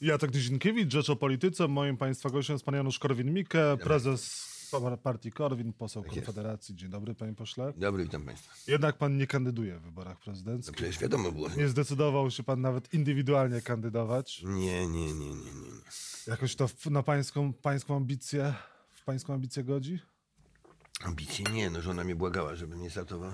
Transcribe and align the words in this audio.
Jacek 0.00 0.34
Nizinkiewicz, 0.34 0.92
Rzecz 0.92 1.10
o 1.10 1.16
Polityce. 1.16 1.68
Moim 1.68 1.96
Państwa 1.96 2.30
gościem 2.30 2.54
jest 2.54 2.64
pan 2.64 2.74
Janusz 2.74 2.98
Korwin-Mikke, 2.98 3.76
prezes 3.76 4.48
partii 5.02 5.32
Korwin, 5.32 5.72
poseł 5.72 6.02
jest. 6.04 6.14
Konfederacji. 6.14 6.76
Dzień 6.76 6.90
dobry, 6.90 7.14
panie 7.14 7.34
pośle. 7.34 7.72
Dobry, 7.76 8.04
witam 8.04 8.22
Państwa. 8.22 8.54
Jednak 8.66 8.98
pan 8.98 9.16
nie 9.16 9.26
kandyduje 9.26 9.78
w 9.78 9.82
wyborach 9.82 10.20
prezydenckich. 10.20 10.76
Przecież 10.76 10.98
wiadomo 10.98 11.32
było. 11.32 11.48
Nie 11.56 11.68
zdecydował 11.68 12.30
się 12.30 12.42
pan 12.42 12.60
nawet 12.60 12.94
indywidualnie 12.94 13.60
kandydować. 13.60 14.42
Nie, 14.42 14.86
nie, 14.86 15.12
nie, 15.12 15.12
nie, 15.12 15.34
nie. 15.34 15.52
nie. 15.52 15.80
Jakoś 16.26 16.56
to 16.56 16.68
na 16.90 17.02
pańską, 17.02 17.52
pańską 17.52 17.96
ambicję, 17.96 18.54
w 18.90 19.04
pańską 19.04 19.34
ambicję 19.34 19.64
godzi? 19.64 19.98
Ambicje 21.04 21.44
nie, 21.52 21.70
no 21.70 21.82
żona 21.82 22.04
mnie 22.04 22.14
błagała, 22.14 22.54
żebym 22.54 22.82
nie 22.82 22.90
startował. 22.90 23.30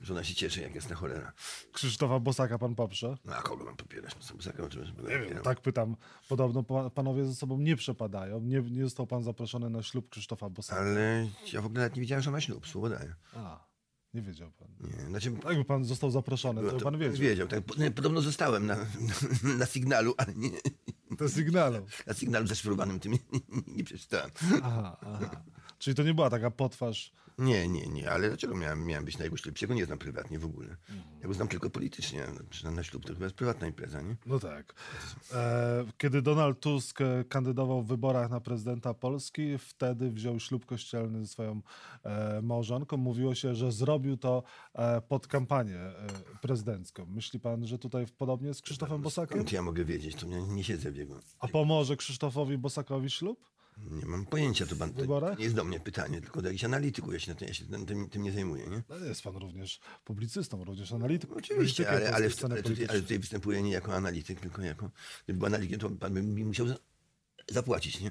Żona 0.00 0.24
się 0.24 0.34
cieszy, 0.34 0.60
jak 0.60 0.74
jest 0.74 0.90
na 0.90 0.96
cholera. 0.96 1.32
Krzysztofa 1.72 2.20
Bosaka 2.20 2.58
pan 2.58 2.74
poprze? 2.74 3.16
No 3.24 3.36
a 3.36 3.42
kogo 3.42 3.64
mam 3.64 3.76
popierać? 3.76 4.16
No 4.58 4.68
czy 4.68 4.78
Nie 5.02 5.18
wiem, 5.18 5.42
tak 5.42 5.60
pytam. 5.60 5.96
Podobno 6.28 6.62
pa- 6.62 6.90
panowie 6.90 7.24
ze 7.26 7.34
sobą 7.34 7.58
nie 7.58 7.76
przepadają. 7.76 8.40
Nie, 8.40 8.60
nie 8.60 8.84
został 8.84 9.06
pan 9.06 9.22
zaproszony 9.22 9.70
na 9.70 9.82
ślub 9.82 10.08
Krzysztofa 10.10 10.50
Bosaka. 10.50 10.80
Ale 10.80 11.28
ja 11.52 11.62
w 11.62 11.66
ogóle 11.66 11.80
nawet 11.80 11.94
nie 11.96 12.00
wiedziałem, 12.00 12.22
że 12.22 12.30
ma 12.30 12.40
ślub, 12.40 12.66
słowo 12.68 12.88
daję. 12.88 13.14
A, 13.34 13.66
nie 14.14 14.22
wiedział 14.22 14.50
pan. 14.52 14.68
Nie, 14.80 15.06
znaczy... 15.06 15.32
Jakby 15.48 15.64
pan 15.64 15.84
został 15.84 16.10
zaproszony, 16.10 16.62
to, 16.70 16.72
to 16.78 16.84
pan 16.84 16.98
wiedział. 16.98 17.16
Wiedział, 17.20 17.48
tak. 17.48 17.60
Podobno 17.94 18.20
zostałem 18.20 18.66
na, 18.66 18.76
na, 19.46 19.54
na 19.58 19.66
sygnalu, 19.66 20.14
ale 20.18 20.34
nie, 20.34 20.50
To 21.18 21.28
sygnalu. 21.28 21.86
na 22.06 22.14
sygnalu 22.14 22.46
zaszyfrowanym 22.46 23.00
tym 23.00 23.12
nie, 23.12 23.18
nie, 23.32 23.40
nie 23.66 23.84
przeczytałem. 23.84 24.30
Aha, 24.62 24.96
aha. 25.00 25.30
Czyli 25.78 25.94
to 25.94 26.02
nie 26.02 26.14
była 26.14 26.30
taka 26.30 26.50
potwarz. 26.50 27.12
Nie, 27.38 27.68
nie, 27.68 27.86
nie, 27.86 28.10
ale 28.10 28.28
dlaczego 28.28 28.56
miałem, 28.56 28.86
miałem 28.86 29.04
być 29.04 29.18
na 29.18 29.24
jego 29.24 29.36
ślubie? 29.36 29.58
Ja 29.62 29.68
go 29.68 29.74
nie 29.74 29.86
znam 29.86 29.98
prywatnie 29.98 30.38
w 30.38 30.44
ogóle. 30.44 30.76
Ja 31.22 31.28
go 31.28 31.34
znam 31.34 31.48
tylko 31.48 31.70
politycznie. 31.70 32.26
No, 32.64 32.70
Na 32.70 32.82
ślub 32.82 33.04
to 33.04 33.12
chyba 33.12 33.24
jest 33.24 33.36
prywatna 33.36 33.66
impreza, 33.66 34.00
nie? 34.02 34.16
No 34.26 34.38
tak. 34.38 34.74
E, 35.32 35.84
kiedy 35.98 36.22
Donald 36.22 36.60
Tusk 36.60 37.00
e, 37.00 37.24
kandydował 37.28 37.82
w 37.82 37.86
wyborach 37.86 38.30
na 38.30 38.40
prezydenta 38.40 38.94
Polski, 38.94 39.58
wtedy 39.58 40.10
wziął 40.10 40.40
ślub 40.40 40.66
kościelny 40.66 41.20
ze 41.20 41.26
swoją 41.26 41.60
e, 42.04 42.42
małżonką. 42.42 42.96
Mówiło 42.96 43.34
się, 43.34 43.54
że 43.54 43.72
zrobił 43.72 44.16
to 44.16 44.42
e, 44.74 45.00
pod 45.00 45.26
kampanię 45.26 45.76
e, 45.76 45.92
prezydencką. 46.42 47.06
Myśli 47.06 47.40
pan, 47.40 47.66
że 47.66 47.78
tutaj 47.78 48.06
podobnie 48.18 48.54
z 48.54 48.62
Krzysztofem 48.62 49.02
Bosakiem? 49.02 49.44
Ja 49.52 49.62
mogę 49.62 49.84
wiedzieć? 49.84 50.16
To 50.16 50.26
nie, 50.26 50.42
nie 50.42 50.64
siedzę 50.64 50.90
w 50.90 50.96
jego... 50.96 51.20
A 51.38 51.48
pomoże 51.48 51.96
Krzysztofowi 51.96 52.58
Bosakowi 52.58 53.10
ślub? 53.10 53.55
Nie 53.76 54.06
mam 54.06 54.26
pojęcia, 54.26 54.66
to, 54.66 54.76
pan, 54.76 54.92
to, 54.92 55.34
nie 55.38 55.44
jest 55.44 55.56
do 55.56 55.64
mnie 55.64 55.80
pytanie, 55.80 56.20
tylko 56.20 56.42
do 56.42 56.48
jakichś 56.48 56.64
analityków. 56.64 57.12
Ja 57.12 57.20
się, 57.20 57.34
ja 57.40 57.54
się 57.54 57.64
tym, 57.86 58.08
tym, 58.08 58.22
nie 58.22 58.32
zajmuję, 58.32 58.66
nie? 58.66 58.82
No, 58.88 58.96
Jest 58.96 59.22
pan 59.22 59.36
również 59.36 59.80
publicystą, 60.04 60.64
również 60.64 60.92
analityką. 60.92 61.34
Oczywiście, 61.34 61.88
ale, 61.90 62.14
ale, 62.14 62.28
ale, 62.42 62.62
tutaj, 62.62 62.86
ale 62.88 63.02
tutaj 63.02 63.18
występuję 63.18 63.62
nie 63.62 63.70
jako 63.70 63.94
analityk, 63.94 64.40
tylko 64.40 64.62
jako... 64.62 64.90
Gdyby 65.24 65.38
był 65.38 65.46
analitykiem, 65.46 65.80
to 65.80 65.90
pan 65.90 66.14
by 66.14 66.22
mi 66.22 66.44
musiał 66.44 66.66
zapłacić, 67.50 68.00
nie? 68.00 68.10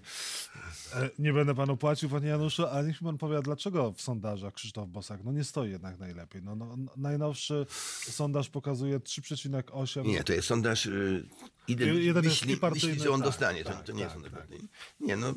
E, 0.94 1.10
Nie 1.20 1.34
będę 1.34 1.56
panu 1.56 1.78
płacił, 1.78 2.10
panie 2.10 2.28
Januszu, 2.28 2.66
ale 2.66 2.88
niech 2.88 3.02
mi 3.02 3.06
pan 3.06 3.18
powie, 3.18 3.42
dlaczego 3.42 3.92
w 3.92 4.02
sondażach 4.02 4.54
Krzysztof 4.54 4.90
Bosak 4.90 5.24
no 5.24 5.32
nie 5.32 5.44
stoi 5.44 5.72
jednak 5.72 6.00
najlepiej. 6.00 6.42
No, 6.44 6.56
no, 6.56 6.78
no, 6.78 6.92
najnowszy 6.98 7.66
sondaż 8.10 8.50
pokazuje 8.50 9.00
3,8. 9.00 10.06
Nie, 10.06 10.24
to 10.24 10.34
jest 10.34 10.48
sondaż... 10.48 10.86
Yy, 10.86 11.26
Jeden 11.68 12.24
jest 12.24 12.46
myśli, 12.46 12.60
myśli, 12.72 13.00
że 13.00 13.12
on 13.12 13.20
tak, 13.20 13.30
dostanie. 13.30 13.64
To, 13.64 13.70
tak, 13.70 13.84
to 13.84 13.92
nie 13.92 14.02
jest 14.02 14.14
tak, 14.14 14.22
sondaż 14.24 14.32
tak. 14.32 14.42
partyjny. 14.42 14.68
Nie, 15.00 15.16
no... 15.16 15.34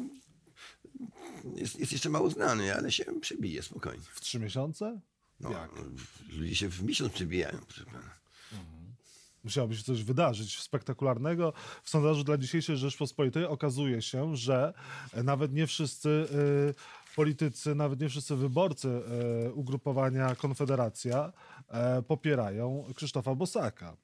Jest, 1.55 1.79
jest 1.79 1.93
jeszcze 1.93 2.11
mało 2.11 2.31
znany, 2.31 2.75
ale 2.77 2.93
się 2.93 3.05
przebije 3.21 3.63
spokojnie. 3.63 4.05
W 4.13 4.21
trzy 4.21 4.39
miesiące? 4.41 5.01
No, 5.41 5.51
Jak? 5.51 5.71
ludzie 6.33 6.57
się 6.57 6.69
w 6.69 6.83
miesiąc 6.83 7.13
przebijają, 7.13 7.59
proszę 7.67 7.85
pana. 7.85 8.18
Musiałoby 9.49 9.77
się 9.77 9.83
coś 9.83 10.03
wydarzyć 10.03 10.61
spektakularnego. 10.61 11.53
W 11.83 11.91
sondażu 11.91 12.25
dla 12.25 12.39
dzisiejszej 12.39 12.77
Rzeczpospolitej 12.77 13.45
okazuje 13.45 14.03
się, 14.03 14.37
że 14.37 14.75
e, 15.13 15.23
nawet 15.23 15.53
nie 15.53 15.67
wszyscy 15.67 16.09
y, 16.09 17.15
politycy, 17.17 17.75
nawet 17.75 18.01
nie 18.01 18.09
wszyscy 18.09 18.37
wyborcy 18.37 18.89
y, 19.49 19.53
ugrupowania 19.53 20.35
Konfederacja 20.35 21.33
e, 21.69 22.03
popierają 22.03 22.85
Krzysztofa 22.95 23.35
Bosaka. 23.35 23.97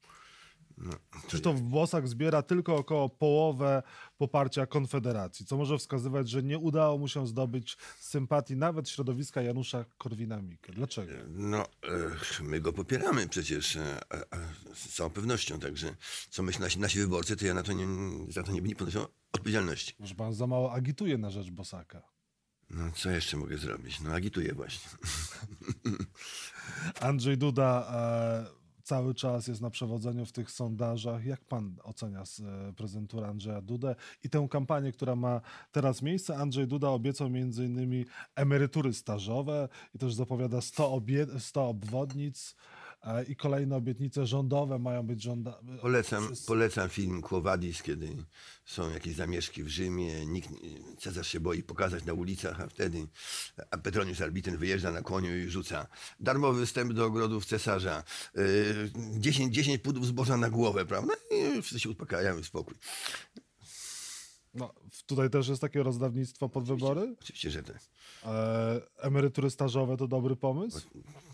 Krzysztof 1.27 1.61
Bosak 1.61 2.09
zbiera 2.09 2.43
tylko 2.43 2.77
około 2.77 3.09
połowę 3.09 3.83
poparcia 4.19 4.67
Konfederacji, 4.67 5.47
co 5.47 5.57
może 5.57 5.79
wskazywać, 5.79 6.31
że 6.31 6.43
nie 6.43 6.59
udało 6.59 6.99
mu 6.99 7.09
się 7.09 7.27
zdobyć 7.27 7.77
sympatii 7.99 8.57
nawet 8.57 8.89
środowiska 8.89 9.43
Janusza 9.43 9.84
Korwina-Mikke. 9.99 10.73
Dlaczego? 10.73 11.13
No, 11.29 11.63
e, 11.63 12.43
my 12.43 12.61
go 12.61 12.73
popieramy 12.73 13.29
przecież 13.29 13.77
e, 13.77 14.01
e, 14.13 14.27
z 14.75 14.95
całą 14.95 15.11
pewnością, 15.11 15.59
także 15.59 15.97
co 16.31 16.43
myślą 16.43 16.61
nasi, 16.61 16.79
nasi 16.79 16.99
wyborcy, 16.99 17.37
to 17.37 17.47
ja 17.47 17.55
na 17.55 17.63
to 17.63 17.73
nie, 17.73 17.87
za 18.29 18.43
to 18.43 18.53
nie, 18.53 18.61
nie 18.61 18.77
ponoszę 18.77 19.07
odpowiedzialności. 19.33 19.95
Może 19.99 20.15
pan 20.15 20.34
za 20.34 20.47
mało 20.47 20.73
agituje 20.73 21.19
na 21.19 21.31
rzecz 21.31 21.51
Bosaka. 21.51 22.03
No, 22.71 22.93
co 22.93 23.11
jeszcze 23.11 23.37
mogę 23.37 23.59
zrobić? 23.59 24.01
No, 24.01 24.11
agituję 24.11 24.55
właśnie. 24.55 24.91
Andrzej 27.01 27.39
Duda 27.39 27.87
e, 28.51 28.64
cały 28.84 29.15
czas 29.15 29.47
jest 29.47 29.61
na 29.61 29.71
przewodzeniu 29.71 30.27
w 30.27 30.33
tych 30.33 30.50
sondażach. 30.50 31.25
Jak 31.25 31.45
pan 31.45 31.77
ocenia 31.83 32.22
e, 32.22 32.72
prezenturę 32.72 33.27
Andrzeja 33.27 33.61
Dudę 33.61 33.95
i 34.25 34.31
tę 34.31 34.47
kampanię, 34.50 34.93
która 34.93 35.17
ma 35.17 35.41
teraz 35.72 36.03
miejsce? 36.03 36.37
Andrzej 36.37 36.67
Duda 36.67 36.89
obiecał 36.89 37.28
innymi 37.65 38.05
emerytury 38.34 38.95
stażowe 38.95 39.69
i 39.95 39.99
też 39.99 40.15
zapowiada 40.15 40.61
100, 40.61 40.91
obie- 40.91 41.41
100 41.41 41.69
obwodnic 41.69 42.55
i 43.28 43.37
kolejne 43.37 43.76
obietnice 43.76 44.26
rządowe 44.26 44.78
mają 44.78 45.03
być 45.03 45.22
żąda... 45.22 45.60
Polecam, 45.81 46.28
polecam 46.47 46.88
film 46.88 47.22
Quo 47.22 47.41
Vadis, 47.41 47.82
kiedy 47.82 48.16
są 48.65 48.91
jakieś 48.91 49.15
zamieszki 49.16 49.65
w 49.65 49.69
Rzymie, 49.69 50.26
nikt, 50.26 50.48
Cezar 50.98 51.26
się 51.26 51.41
boi 51.41 51.62
pokazać 51.62 52.04
na 52.04 52.12
ulicach, 52.12 52.60
a 52.60 52.66
wtedy 52.66 53.06
a 53.70 53.78
Petronius 53.78 54.20
Arbiten 54.20 54.56
wyjeżdża 54.56 54.92
na 54.92 55.03
koniu 55.03 55.37
i 55.37 55.48
rzuca 55.50 55.87
darmowy 56.20 56.66
wstęp 56.66 56.92
do 56.92 57.04
ogrodów 57.04 57.47
cesarza, 57.47 58.04
yy, 58.34 58.42
10, 59.19 59.54
10 59.54 59.82
pudów 59.82 60.06
zboża 60.06 60.36
na 60.36 60.50
głowę, 60.50 60.86
prawda? 60.86 61.15
I 61.31 61.62
wszyscy 61.62 61.81
się 61.81 61.91
uspokajają 61.91 62.38
i 62.38 62.44
spokój. 62.44 62.75
No, 64.54 64.75
w- 64.92 65.03
tutaj 65.03 65.31
też 65.31 65.48
jest 65.48 65.60
takie 65.60 65.82
rozdawnictwo 65.82 66.48
pod 66.48 66.65
wybory. 66.65 67.16
Oczywiście, 67.21 67.50
że 67.50 67.62
tak. 67.62 67.78
E, 68.25 68.81
emerytury 68.98 69.50
stażowe 69.50 69.97
to 69.97 70.09
dobry 70.09 70.36
pomysł? 70.36 70.81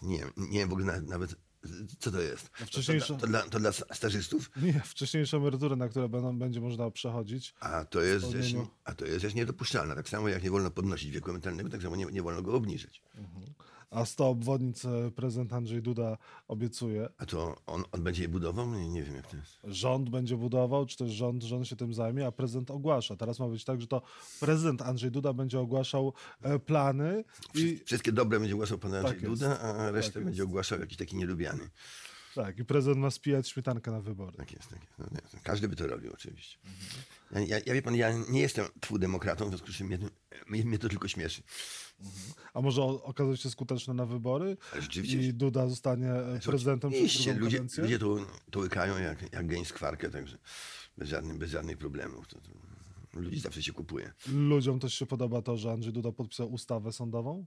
Nie, 0.02 0.26
nie 0.36 0.66
w 0.66 0.72
ogóle 0.72 0.86
na, 0.86 1.00
nawet, 1.00 1.34
co 1.98 2.10
to 2.10 2.20
jest. 2.20 2.50
To, 2.52 2.58
to, 2.58 2.64
wcześniejsze- 2.66 3.16
dla, 3.16 3.18
to, 3.18 3.26
dla, 3.26 3.42
to 3.42 3.58
dla 3.60 3.72
stażystów? 3.72 4.50
Nie, 4.62 4.80
wcześniejsze 4.84 5.36
emerytury, 5.36 5.76
na 5.76 5.88
które 5.88 6.08
będą, 6.08 6.38
będzie 6.38 6.60
można 6.60 6.90
przechodzić. 6.90 7.54
A 7.60 7.84
to, 7.84 8.00
jest 8.02 8.30
rzecz, 8.30 8.54
a 8.84 8.94
to 8.94 9.04
jest 9.04 9.20
rzecz 9.22 9.34
niedopuszczalna. 9.34 9.94
Tak 9.94 10.08
samo 10.08 10.28
jak 10.28 10.42
nie 10.42 10.50
wolno 10.50 10.70
podnosić 10.70 11.10
wieku 11.10 11.30
emerytalnego, 11.30 11.70
tak 11.70 11.82
samo 11.82 11.96
nie, 11.96 12.04
nie 12.06 12.22
wolno 12.22 12.42
go 12.42 12.54
obniżyć. 12.54 13.02
A 13.90 14.04
100 14.04 14.28
obwodnic 14.28 14.84
e, 14.84 15.10
prezydent 15.10 15.52
Andrzej 15.52 15.82
Duda 15.82 16.18
obiecuje. 16.48 17.08
A 17.18 17.26
to 17.26 17.56
on, 17.66 17.84
on 17.92 18.02
będzie 18.02 18.22
je 18.22 18.28
budował? 18.28 18.74
Nie, 18.74 18.88
nie 18.88 19.02
wiem 19.02 19.14
jak 19.14 19.26
to 19.26 19.36
jest. 19.36 19.58
Rząd 19.64 20.10
będzie 20.10 20.36
budował, 20.36 20.86
czy 20.86 20.96
też 20.96 21.10
rząd, 21.10 21.42
rząd 21.42 21.68
się 21.68 21.76
tym 21.76 21.94
zajmie, 21.94 22.26
a 22.26 22.32
prezydent 22.32 22.70
ogłasza. 22.70 23.16
Teraz 23.16 23.38
ma 23.38 23.48
być 23.48 23.64
tak, 23.64 23.80
że 23.80 23.86
to 23.86 24.02
prezydent 24.40 24.82
Andrzej 24.82 25.10
Duda 25.10 25.32
będzie 25.32 25.60
ogłaszał 25.60 26.12
e, 26.42 26.58
plany 26.58 27.24
i, 27.54 27.80
Wszystkie 27.84 28.12
dobre 28.12 28.40
będzie 28.40 28.54
ogłaszał 28.54 28.78
pan 28.78 28.94
Andrzej 28.94 29.20
Tak. 29.20 29.28
Duda, 29.28 29.60
a 29.60 29.90
resztę 29.90 30.12
Tak 30.12 30.24
będzie 30.24 30.44
ogłaszał 30.44 30.80
jakiś 30.80 30.96
taki 30.96 31.16
nielubiany. 31.16 31.70
Tak, 32.34 32.58
i 32.58 32.64
prezydent 32.64 33.00
ma 33.00 33.10
spijać 33.10 33.48
śmietankę 33.48 33.90
na 33.90 34.00
wybory. 34.00 34.36
Tak 34.36 34.52
jest, 34.52 34.68
tak 34.68 34.80
jest. 34.80 34.98
No, 34.98 35.06
nie, 35.12 35.40
każdy 35.42 35.68
by 35.68 35.76
to 35.76 35.86
robił 35.86 36.12
oczywiście. 36.12 36.58
Ja, 37.30 37.40
ja, 37.40 37.58
ja 37.66 37.74
wie 37.74 37.82
pan, 37.82 37.96
ja 37.96 38.12
nie 38.28 38.40
jestem 38.40 38.66
tfu 38.80 38.98
demokratą, 38.98 39.44
w 39.44 39.48
związku 39.48 39.72
z 39.72 39.76
czym 39.76 39.86
mnie, 39.86 39.98
mnie, 40.64 40.78
to 40.78 40.88
tylko 40.88 41.08
śmieszy. 41.08 41.42
A 42.54 42.60
może 42.60 42.82
okazać 42.82 43.40
się 43.40 43.50
skuteczny 43.50 43.94
na 43.94 44.06
wybory 44.06 44.56
i 45.04 45.34
Duda 45.34 45.68
zostanie 45.68 46.12
e, 46.12 46.40
prezydentem 46.44 46.90
przez 46.90 47.24
drugą 47.24 47.40
ludzie, 47.40 47.56
kadencję? 47.56 47.82
ludzie 47.82 47.98
to, 47.98 48.16
to 48.50 48.60
łykają 48.60 48.98
jak, 48.98 49.32
jak 49.32 49.46
gęś 49.46 49.68
skwarkę, 49.68 50.10
także 50.10 50.38
bez 50.98 51.08
żadnych, 51.08 51.38
bez 51.38 51.50
żadnych 51.50 51.78
problemów. 51.78 52.28
To, 52.28 52.40
to, 52.40 52.50
ludzi 53.20 53.40
zawsze 53.40 53.62
się 53.62 53.72
kupuje. 53.72 54.12
Ludziom 54.32 54.80
też 54.80 54.94
się 54.94 55.06
podoba 55.06 55.42
to, 55.42 55.56
że 55.56 55.72
Andrzej 55.72 55.92
Duda 55.92 56.12
podpisał 56.12 56.52
ustawę 56.52 56.92
sądową? 56.92 57.46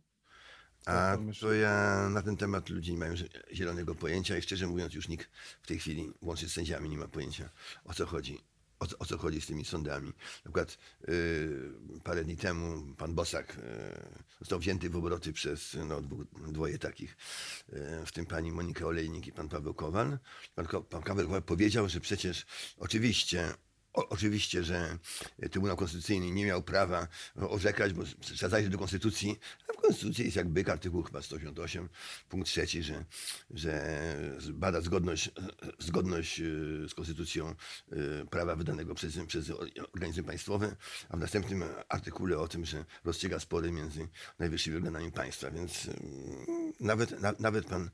A 0.86 1.18
to 1.40 1.54
ja 1.54 2.08
na 2.10 2.22
ten 2.22 2.38
temat 2.38 2.70
ludzie 2.70 2.92
nie 2.92 2.98
mają 2.98 3.14
zielonego 3.54 3.96
pojęcia 3.96 4.38
i 4.38 4.42
szczerze 4.42 4.68
mówiąc 4.68 4.94
już 4.94 5.08
nikt 5.08 5.30
w 5.62 5.68
tej 5.68 5.80
chwili, 5.80 6.14
łącznie 6.22 6.48
z 6.50 6.54
sędziami, 6.54 6.90
nie 6.90 6.98
ma 6.98 7.08
pojęcia 7.08 7.50
o 7.86 7.94
co 7.94 8.06
chodzi. 8.06 8.40
O, 8.80 8.88
co- 8.88 8.98
o 9.00 9.06
co 9.06 9.18
chodzi 9.18 9.42
z 9.42 9.46
tymi 9.46 9.66
sądami. 9.66 10.08
Na 10.08 10.42
przykład 10.44 10.78
yy, 11.08 12.00
parę 12.04 12.24
dni 12.24 12.38
temu 12.38 12.96
pan 12.96 13.14
Bosak 13.16 13.58
yy, 13.58 13.64
został 14.40 14.60
wzięty 14.60 14.90
w 14.90 14.96
obroty 14.96 15.34
przez 15.34 15.78
no, 15.88 16.02
dwu, 16.02 16.26
dwoje 16.52 16.78
takich, 16.80 17.18
yy, 17.70 18.06
w 18.06 18.12
tym 18.12 18.26
pani 18.26 18.52
Monika 18.52 18.86
Olejnik 18.86 19.28
i 19.28 19.32
pan 19.32 19.50
Paweł 19.50 19.74
Kowal. 19.74 20.18
Pan, 20.56 20.66
Ko- 20.66 20.82
pan 20.82 21.04
Paweł 21.04 21.26
Kowal 21.26 21.42
powiedział, 21.42 21.90
że 21.90 22.00
przecież 22.00 22.46
oczywiście 22.78 23.54
O, 23.94 24.10
oczywiście, 24.10 24.64
że 24.64 24.98
Trybunał 25.52 25.78
Konstytucyjny 25.78 26.32
nie 26.32 26.46
miał 26.46 26.64
prawa 26.64 27.08
orzekać, 27.36 27.94
bo 27.94 28.04
trzeba 28.20 28.50
zajrzeć 28.50 28.72
do 28.72 28.78
Konstytucji. 28.78 29.40
A 29.70 29.74
w 29.74 29.76
Konstytucji 29.76 30.26
jest 30.26 30.38
jak 30.38 30.50
byk, 30.50 30.70
artykuł 30.70 31.04
chyba 31.04 31.22
188, 31.22 31.90
punkt 32.30 32.48
trzeci, 32.48 32.84
że, 32.84 33.06
że 33.50 34.34
bada 34.54 34.82
zgodność, 34.82 35.32
zgodność 35.80 36.40
y, 36.40 36.86
z 36.90 36.94
Konstytucją 36.94 37.56
y, 37.94 38.26
prawa 38.30 38.56
wydanego 38.56 38.96
przez, 38.96 39.18
przez 39.28 39.52
organizmy 39.94 40.24
państwowe, 40.24 40.76
a 41.10 41.18
w 41.18 41.20
następnym 41.20 41.64
artykule 41.90 42.38
o 42.38 42.48
tym, 42.48 42.66
że 42.66 42.86
rozstrzyga 43.04 43.40
spory 43.40 43.72
między 43.72 44.08
najwyższymi 44.40 44.76
organami 44.76 45.12
państwa. 45.12 45.52
Więc 45.52 45.86
y, 45.86 45.94
nawet, 46.80 47.22
na, 47.22 47.34
nawet 47.40 47.66
pan, 47.66 47.90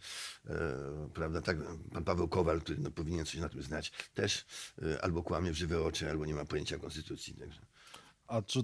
prawda, 1.13 1.41
tak, 1.41 1.57
pan 1.93 2.03
Paweł 2.03 2.27
Kowal, 2.27 2.61
który 2.61 2.79
no, 2.79 2.91
powinien 2.91 3.25
coś 3.25 3.35
na 3.35 3.49
tym 3.49 3.61
znać, 3.63 3.91
też 4.13 4.45
albo 5.01 5.23
kłamie 5.23 5.51
w 5.51 5.55
żywe 5.55 5.81
oczy, 5.89 6.09
albo 6.09 6.25
nie 6.25 6.33
ma 6.33 6.45
pojęcia 6.45 6.77
konstytucji. 6.77 7.33
Także. 7.33 7.62
A 8.27 8.41
czy 8.41 8.63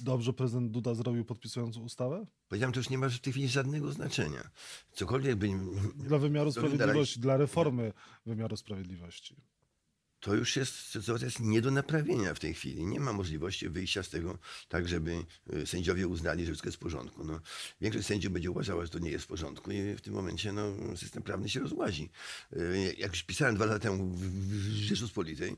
dobrze 0.00 0.32
prezydent 0.32 0.70
Duda 0.70 0.94
zrobił 0.94 1.24
podpisując 1.24 1.76
ustawę? 1.76 2.26
Powiedziałem, 2.48 2.72
to 2.72 2.80
już 2.80 2.90
nie 2.90 2.98
ma 2.98 3.08
w 3.08 3.18
tej 3.18 3.32
chwili 3.32 3.48
żadnego 3.48 3.92
znaczenia. 3.92 4.50
Cokolwiek 4.92 5.36
by... 5.36 5.48
Dla 5.96 6.18
wymiaru 6.18 6.52
sprawiedliwości, 6.52 7.20
dla 7.20 7.36
reformy 7.36 7.92
wymiaru 8.26 8.56
sprawiedliwości 8.56 9.36
to 10.24 10.34
już 10.34 10.56
jest, 10.56 10.74
sytuacja 10.74 11.24
jest 11.24 11.40
nie 11.40 11.62
do 11.62 11.70
naprawienia 11.70 12.34
w 12.34 12.38
tej 12.38 12.54
chwili. 12.54 12.86
Nie 12.86 13.00
ma 13.00 13.12
możliwości 13.12 13.68
wyjścia 13.68 14.02
z 14.02 14.08
tego 14.08 14.38
tak, 14.68 14.88
żeby 14.88 15.24
y, 15.52 15.66
sędziowie 15.66 16.08
uznali, 16.08 16.44
że 16.44 16.52
wszystko 16.52 16.68
jest 16.68 16.76
w 16.76 16.80
porządku. 16.80 17.24
No, 17.24 17.40
większość 17.80 18.06
sędziów 18.06 18.32
będzie 18.32 18.50
uważała, 18.50 18.84
że 18.84 18.90
to 18.90 18.98
nie 18.98 19.10
jest 19.10 19.24
w 19.24 19.28
porządku 19.28 19.70
i 19.70 19.94
w 19.94 20.00
tym 20.00 20.14
momencie 20.14 20.52
no, 20.52 20.72
system 20.96 21.22
prawny 21.22 21.48
się 21.48 21.60
rozłazi. 21.60 22.10
Y, 22.52 22.94
jak 22.98 23.12
już 23.12 23.22
pisałem 23.22 23.54
dwa 23.54 23.64
lata 23.64 23.78
temu 23.78 24.14
w 24.16 24.62
Rzeczpospolitej, 24.72 25.56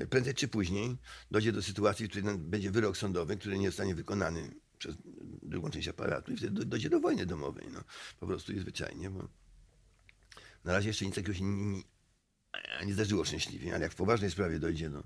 y, 0.00 0.06
prędzej 0.06 0.34
czy 0.34 0.48
później 0.48 0.96
dojdzie 1.30 1.52
do 1.52 1.62
sytuacji, 1.62 2.06
w 2.06 2.10
której 2.10 2.38
będzie 2.38 2.70
wyrok 2.70 2.96
sądowy, 2.96 3.36
który 3.36 3.58
nie 3.58 3.68
zostanie 3.68 3.94
wykonany 3.94 4.54
przez 4.78 4.96
drugą 5.42 5.70
część 5.70 5.88
aparatu 5.88 6.32
i 6.32 6.36
wtedy 6.36 6.64
dojdzie 6.64 6.90
do 6.90 7.00
wojny 7.00 7.26
domowej. 7.26 7.66
No, 7.72 7.84
po 8.20 8.26
prostu 8.26 8.52
i 8.52 8.60
zwyczajnie, 8.60 9.10
bo 9.10 9.28
na 10.64 10.72
razie 10.72 10.88
jeszcze 10.88 11.06
nic 11.06 11.14
takiego 11.14 11.34
się 11.34 11.44
nie, 11.44 11.82
nie 12.86 12.94
zdarzyło 12.94 13.24
szczęśliwie, 13.24 13.74
ale 13.74 13.82
jak 13.82 13.92
w 13.92 13.96
poważnej 13.96 14.30
sprawie 14.30 14.58
dojdzie 14.58 14.90
do, 14.90 15.02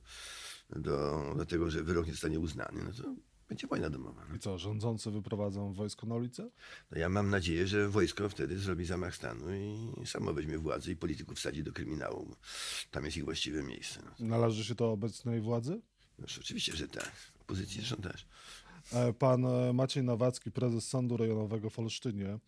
do, 0.71 1.35
do 1.37 1.47
tego, 1.47 1.71
że 1.71 1.83
wyrok 1.83 2.07
nie 2.07 2.13
zostanie 2.13 2.41
uznany, 2.41 2.85
no 2.85 2.93
to 2.93 3.15
będzie 3.49 3.67
wojna 3.67 3.91
domowa. 3.91 4.25
No. 4.29 4.37
I 4.37 4.39
co, 4.39 4.59
rządzący 4.59 5.11
wyprowadzą 5.11 5.73
wojsko 5.73 6.07
na 6.07 6.15
ulicę? 6.15 6.51
No 6.91 6.99
ja 6.99 7.09
mam 7.09 7.31
nadzieję, 7.31 7.67
że 7.67 7.89
wojsko 7.89 8.29
wtedy 8.29 8.59
zrobi 8.59 8.85
zamach 8.85 9.17
stanu 9.17 9.47
i 9.55 10.07
samo 10.07 10.33
weźmie 10.35 10.59
władzę 10.59 10.91
i 10.91 10.97
polityków 10.97 11.39
wsadzi 11.39 11.63
do 11.63 11.73
kryminału, 11.73 12.37
tam 12.91 13.05
jest 13.05 13.17
ich 13.17 13.25
właściwe 13.25 13.63
miejsce. 13.63 14.01
No. 14.05 14.27
Należy 14.27 14.65
się 14.65 14.75
to 14.75 14.93
obecnej 14.93 15.41
władzy? 15.41 15.81
No, 16.19 16.27
oczywiście, 16.41 16.77
że 16.77 16.89
tak. 16.89 17.13
Opozycji 17.41 17.77
zresztą 17.77 17.97
też. 17.97 18.27
E, 18.95 19.13
pan 19.13 19.45
e, 19.45 19.73
Maciej 19.73 20.05
Nowacki, 20.05 20.51
prezes 20.51 20.89
Sądu 20.89 21.17
Rejonowego 21.17 21.71
w 21.71 21.79
Olsztynie, 21.79 22.39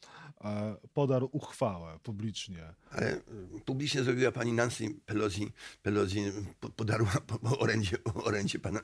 e, 0.45 0.77
podarł 0.95 1.29
uchwałę 1.33 1.99
publicznie. 2.03 2.75
Ale 2.91 3.21
publicznie 3.65 4.03
zrobiła 4.03 4.33
pani 4.33 4.53
Nancy 4.53 4.89
Pelosi, 5.07 5.53
Pelosi 5.83 6.25
podarła 6.77 7.13
orędzie, 7.59 7.97
orędzie 8.15 8.59
pana 8.59 8.81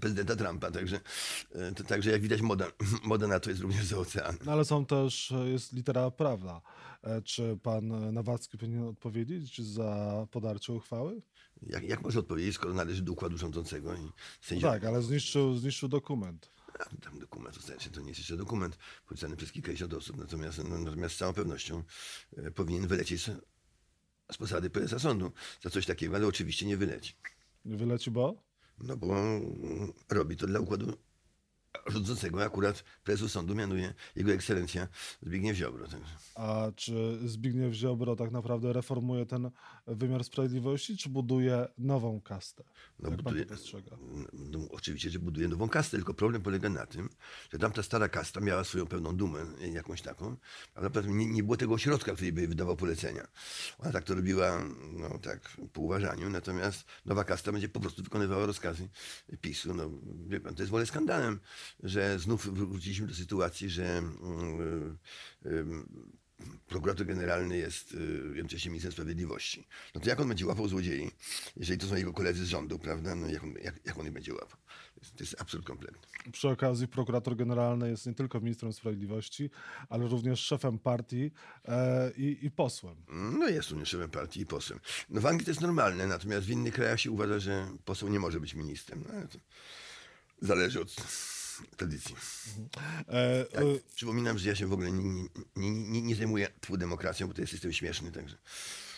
prezydenta 0.00 0.36
Trumpa, 0.36 0.70
także, 0.70 1.00
to, 1.76 1.84
także 1.84 2.10
jak 2.10 2.22
widać 2.22 2.40
moda, 2.40 2.66
moda 3.04 3.26
na 3.26 3.40
to 3.40 3.50
jest 3.50 3.62
również 3.62 3.84
za 3.84 3.98
oceanem. 3.98 4.38
No 4.46 4.52
ale 4.52 4.64
są 4.64 4.86
też, 4.86 5.32
jest 5.44 5.72
litera 5.72 6.10
prawna. 6.10 6.60
Czy 7.24 7.58
pan 7.62 8.12
Nowacki 8.12 8.58
powinien 8.58 8.82
odpowiedzieć 8.82 9.60
za 9.62 10.26
podarcie 10.30 10.72
uchwały? 10.72 11.22
Jak, 11.62 11.84
jak 11.84 12.02
może 12.02 12.18
odpowiedzieć, 12.18 12.54
skoro 12.54 12.74
należy 12.74 13.02
do 13.02 13.12
układu 13.12 13.38
rządzącego? 13.38 13.94
I 13.94 14.12
sędzia... 14.40 14.70
Tak, 14.70 14.84
ale 14.84 15.02
zniszczył, 15.02 15.56
zniszczył 15.56 15.88
dokument. 15.88 16.50
A, 16.78 16.84
tam 17.04 17.18
dokument, 17.18 17.66
to 17.66 17.90
to 17.90 18.00
nie 18.00 18.08
jest 18.08 18.18
jeszcze 18.18 18.36
dokument 18.36 18.78
podpisany 19.06 19.36
przez 19.36 19.52
kilkadziesiąt 19.52 19.94
osób, 19.94 20.16
natomiast, 20.16 20.64
no, 20.68 20.78
natomiast 20.78 21.14
z 21.14 21.18
całą 21.18 21.32
pewnością 21.32 21.82
e, 22.36 22.50
powinien 22.50 22.86
wylecieć 22.86 23.22
z, 23.22 23.30
z 24.32 24.36
posady 24.36 24.70
prezesa 24.70 24.98
sądu 24.98 25.32
za 25.62 25.70
coś 25.70 25.86
takiego, 25.86 26.16
ale 26.16 26.26
oczywiście 26.26 26.66
nie 26.66 26.76
wyleci. 26.76 27.14
Nie 27.64 27.76
wyleci, 27.76 28.10
bo? 28.10 28.42
No 28.78 28.96
bo 28.96 29.14
robi 30.08 30.36
to 30.36 30.46
dla 30.46 30.60
układu 30.60 30.92
rządzącego 31.86 32.44
akurat 32.44 32.84
prezes 33.04 33.32
sądu 33.32 33.54
mianuje 33.54 33.94
jego 34.16 34.32
ekscelencja 34.32 34.88
Zbigniew 35.22 35.56
Ziobro. 35.56 35.88
Także. 35.88 36.14
A 36.34 36.72
czy 36.76 37.18
Zbigniew 37.24 37.74
Ziobro 37.74 38.16
tak 38.16 38.30
naprawdę 38.30 38.72
reformuje 38.72 39.26
ten 39.26 39.50
wymiar 39.86 40.24
sprawiedliwości, 40.24 40.96
czy 40.96 41.08
buduje 41.08 41.68
nową 41.78 42.20
kastę? 42.20 42.64
No, 42.98 43.10
buduje, 43.10 43.44
no, 44.32 44.58
oczywiście, 44.70 45.10
że 45.10 45.18
buduje 45.18 45.48
nową 45.48 45.68
kastę, 45.68 45.96
tylko 45.96 46.14
problem 46.14 46.42
polega 46.42 46.68
na 46.68 46.86
tym, 46.86 47.08
że 47.52 47.58
tamta 47.58 47.82
stara 47.82 48.08
kasta 48.08 48.40
miała 48.40 48.64
swoją 48.64 48.86
pełną 48.86 49.16
dumę, 49.16 49.46
jakąś 49.72 50.02
taką, 50.02 50.36
ale 50.74 50.90
nie, 51.06 51.26
nie 51.26 51.42
było 51.42 51.56
tego 51.56 51.74
ośrodka, 51.74 52.14
który 52.14 52.32
by 52.32 52.48
wydawał 52.48 52.76
polecenia. 52.76 53.26
Ona 53.78 53.92
tak 53.92 54.04
to 54.04 54.14
robiła, 54.14 54.64
no 54.92 55.18
tak, 55.18 55.56
po 55.72 55.80
uważaniu, 55.80 56.30
natomiast 56.30 56.84
nowa 57.06 57.24
kasta 57.24 57.52
będzie 57.52 57.68
po 57.68 57.80
prostu 57.80 58.02
wykonywała 58.02 58.46
rozkazy 58.46 58.88
PiSu. 59.40 59.74
No, 59.74 59.90
wie 60.26 60.40
pan, 60.40 60.54
to 60.54 60.62
jest 60.62 60.70
wolę 60.70 60.86
skandalem, 60.86 61.40
że 61.82 62.18
znów 62.18 62.54
wróciliśmy 62.54 63.06
do 63.06 63.14
sytuacji, 63.14 63.70
że 63.70 64.02
um, 64.20 64.98
prokurator 66.66 67.06
generalny 67.06 67.56
jest 67.56 67.94
y, 67.94 67.96
jednocześnie 68.34 68.70
ministrem 68.70 68.92
sprawiedliwości. 68.92 69.66
No 69.94 70.00
to 70.00 70.08
jak 70.08 70.20
on 70.20 70.28
będzie 70.28 70.46
łapał 70.46 70.68
złodziei, 70.68 71.10
jeżeli 71.56 71.78
to 71.78 71.86
są 71.86 71.96
jego 71.96 72.12
koledzy 72.12 72.44
z 72.44 72.48
rządu, 72.48 72.78
prawda? 72.78 73.14
No 73.14 73.26
jak 73.26 73.42
on, 73.44 73.54
jak, 73.62 73.80
jak 73.84 73.98
on 73.98 74.06
ich 74.06 74.12
będzie 74.12 74.34
łapał? 74.34 74.58
To 75.16 75.24
jest 75.24 75.40
absurd 75.40 75.66
kompletny. 75.66 75.98
Przy 76.32 76.48
okazji 76.48 76.88
prokurator 76.88 77.36
generalny 77.36 77.90
jest 77.90 78.06
nie 78.06 78.14
tylko 78.14 78.40
ministrem 78.40 78.72
sprawiedliwości, 78.72 79.50
ale 79.88 80.08
również 80.08 80.40
szefem 80.40 80.78
partii 80.78 81.30
e, 81.64 82.12
i, 82.16 82.46
i, 82.46 82.50
posłem. 82.50 82.96
No 83.38 83.48
jest 83.48 83.70
również 83.70 83.88
szefem 83.88 84.10
partii 84.10 84.40
i 84.40 84.46
posłem. 84.46 84.80
No 85.10 85.20
w 85.20 85.26
Anglii 85.26 85.44
to 85.44 85.50
jest 85.50 85.60
normalne, 85.60 86.06
natomiast 86.06 86.46
w 86.46 86.50
innych 86.50 86.74
krajach 86.74 87.00
się 87.00 87.10
uważa, 87.10 87.38
że 87.38 87.68
poseł 87.84 88.08
nie 88.08 88.20
może 88.20 88.40
być 88.40 88.54
ministrem. 88.54 89.04
No, 89.08 89.28
zależy 90.42 90.80
od 90.80 90.90
tradycji. 91.76 92.14
E, 93.08 93.44
tak, 93.44 93.62
e, 93.62 93.66
przypominam, 93.94 94.38
że 94.38 94.48
ja 94.48 94.54
się 94.54 94.66
w 94.66 94.72
ogóle 94.72 94.92
nie, 94.92 95.28
nie, 95.56 95.70
nie, 95.70 96.02
nie 96.02 96.14
zajmuję 96.14 96.48
demokracją, 96.70 97.28
bo 97.28 97.34
to 97.34 97.40
jest 97.40 97.52
system 97.52 97.72
śmieszny, 97.72 98.12
także... 98.12 98.36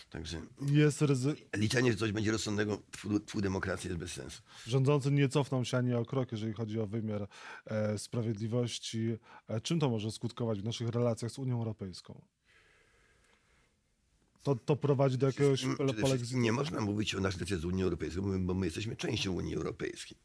Także 0.09 0.41
jest 0.61 1.01
ryzy... 1.01 1.35
liczenie, 1.55 1.91
że 1.91 1.97
coś 1.97 2.11
będzie 2.11 2.31
rozsądnego 2.31 2.81
w 3.35 3.41
demokracji 3.41 3.87
jest 3.87 3.99
bez 3.99 4.11
sensu. 4.11 4.41
Rządzący 4.67 5.11
nie 5.11 5.29
cofną 5.29 5.63
się 5.63 5.77
ani 5.77 5.93
o 5.93 6.05
krok, 6.05 6.31
jeżeli 6.31 6.53
chodzi 6.53 6.79
o 6.79 6.87
wymiar 6.87 7.27
e, 7.65 7.97
sprawiedliwości. 7.97 9.17
E, 9.47 9.61
czym 9.61 9.79
to 9.79 9.89
może 9.89 10.11
skutkować 10.11 10.61
w 10.61 10.63
naszych 10.63 10.89
relacjach 10.89 11.31
z 11.31 11.39
Unią 11.39 11.57
Europejską? 11.57 12.21
To, 14.47 14.55
to 14.55 14.75
prowadzi 14.75 15.17
do 15.17 15.27
jakiegoś 15.27 15.65
polexitu. 16.01 16.37
Nie 16.37 16.51
można 16.51 16.81
mówić 16.81 17.15
o 17.15 17.19
naszej 17.19 17.39
decyzji 17.39 17.61
z 17.61 17.65
Unii 17.65 17.83
Europejskiej, 17.83 18.23
bo 18.39 18.53
my 18.53 18.65
jesteśmy 18.65 18.95
częścią 18.95 19.33
Unii 19.33 19.55
Europejskiej. 19.55 20.17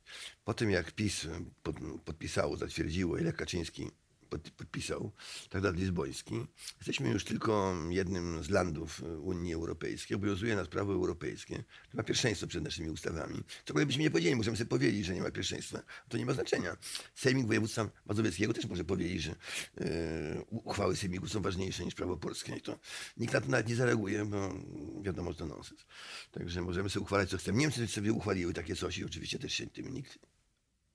Po 0.45 0.55
tym 0.55 0.71
jak 0.71 0.93
PiS 0.93 1.27
pod, 1.63 1.77
podpisało, 2.05 2.56
zatwierdziło 2.56 3.19
i 3.19 3.23
Lech 3.23 3.37
Kaczyński 3.37 3.91
podpisał 4.39 5.12
traktat 5.48 5.77
lizboński. 5.77 6.34
Jesteśmy 6.77 7.08
już 7.08 7.24
tylko 7.24 7.74
jednym 7.91 8.44
z 8.44 8.51
landów 8.51 9.03
Unii 9.20 9.55
Europejskiej. 9.55 10.17
Obowiązuje 10.17 10.56
nas 10.56 10.69
prawo 10.69 10.93
europejskie. 10.93 11.65
To 11.91 11.96
ma 11.96 12.03
pierwszeństwo 12.03 12.46
przed 12.46 12.65
naszymi 12.65 12.91
ustawami. 12.91 13.43
Cokolwiek 13.65 13.86
byśmy 13.86 14.03
nie 14.03 14.10
powiedzieli, 14.10 14.36
możemy 14.36 14.56
sobie 14.56 14.69
powiedzieć, 14.69 15.06
że 15.06 15.15
nie 15.15 15.22
ma 15.22 15.31
pierwszeństwa. 15.31 15.82
To 16.08 16.17
nie 16.17 16.27
ma 16.27 16.32
znaczenia. 16.32 16.77
Sejmik 17.15 17.46
województwa 17.46 17.91
mazowieckiego 18.06 18.53
też 18.53 18.67
może 18.67 18.84
powiedzieć, 18.84 19.22
że 19.22 19.31
yy, 19.31 20.44
uchwały 20.51 20.96
sejmiku 20.96 21.29
są 21.29 21.43
ważniejsze 21.43 21.84
niż 21.84 21.94
prawo 21.94 22.17
polskie. 22.17 22.56
I 22.56 22.60
to 22.60 22.79
nikt 23.17 23.34
na 23.34 23.41
to 23.41 23.48
nawet 23.48 23.69
nie 23.69 23.77
zareaguje, 23.77 24.24
bo 24.24 24.55
wiadomo, 25.03 25.32
że 25.32 25.39
to 25.39 25.46
nonsens. 25.46 25.86
Także 26.31 26.62
możemy 26.62 26.91
sobie 26.91 27.03
uchwalać, 27.03 27.31
co 27.31 27.39
chcemy. 27.39 27.58
Niemcy 27.58 27.89
sobie 27.89 28.12
uchwaliły 28.12 28.53
takie 28.53 28.77
coś 28.77 28.98
i 28.98 29.05
oczywiście 29.05 29.39
też 29.39 29.53
się 29.53 29.67
tym 29.67 29.94
nikt 29.94 30.19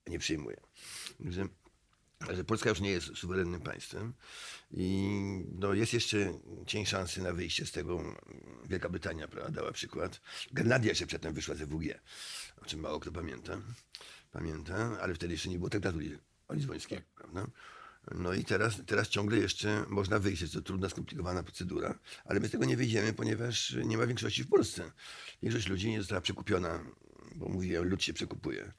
nie 0.08 0.18
przyjmuje. 0.18 0.60
Także 1.18 1.48
że 2.36 2.44
Polska 2.44 2.70
już 2.70 2.80
nie 2.80 2.90
jest 2.90 3.16
suwerennym 3.16 3.60
państwem 3.60 4.14
i 4.70 5.10
no, 5.58 5.74
jest 5.74 5.94
jeszcze 5.94 6.32
cień 6.66 6.86
szansy 6.86 7.22
na 7.22 7.32
wyjście 7.32 7.66
z 7.66 7.72
tego. 7.72 8.16
Wielka 8.68 8.88
Brytania 8.88 9.28
prawda, 9.28 9.50
dała 9.50 9.72
przykład. 9.72 10.20
Grenlandia 10.52 10.88
jeszcze 10.88 11.06
przedtem 11.06 11.34
wyszła 11.34 11.54
ze 11.54 11.66
WG, 11.66 12.00
o 12.62 12.64
czym 12.64 12.80
mało 12.80 13.00
kto 13.00 13.12
pamięta. 13.12 13.60
Pamięta, 14.32 14.98
ale 15.00 15.14
wtedy 15.14 15.32
jeszcze 15.32 15.48
nie 15.48 15.58
było 15.58 15.70
traktatu 15.70 15.98
lizbońskiego, 16.50 17.02
prawda? 17.14 17.46
No 18.14 18.34
i 18.34 18.44
teraz, 18.44 18.80
teraz 18.86 19.08
ciągle 19.08 19.38
jeszcze 19.38 19.84
można 19.88 20.18
wyjść. 20.18 20.42
Jest 20.42 20.54
to 20.54 20.62
trudna, 20.62 20.88
skomplikowana 20.88 21.42
procedura, 21.42 21.98
ale 22.24 22.40
my 22.40 22.48
z 22.48 22.50
tego 22.50 22.64
nie 22.64 22.76
wyjdziemy, 22.76 23.12
ponieważ 23.12 23.76
nie 23.84 23.98
ma 23.98 24.06
większości 24.06 24.44
w 24.44 24.48
Polsce. 24.48 24.92
Większość 25.42 25.68
ludzi 25.68 25.90
nie 25.90 25.98
została 25.98 26.20
przekupiona 26.20 26.84
bo 27.38 27.48
mówiłem, 27.48 27.84
lud 27.84 28.02
się 28.02 28.12
przekupuje. 28.12 28.72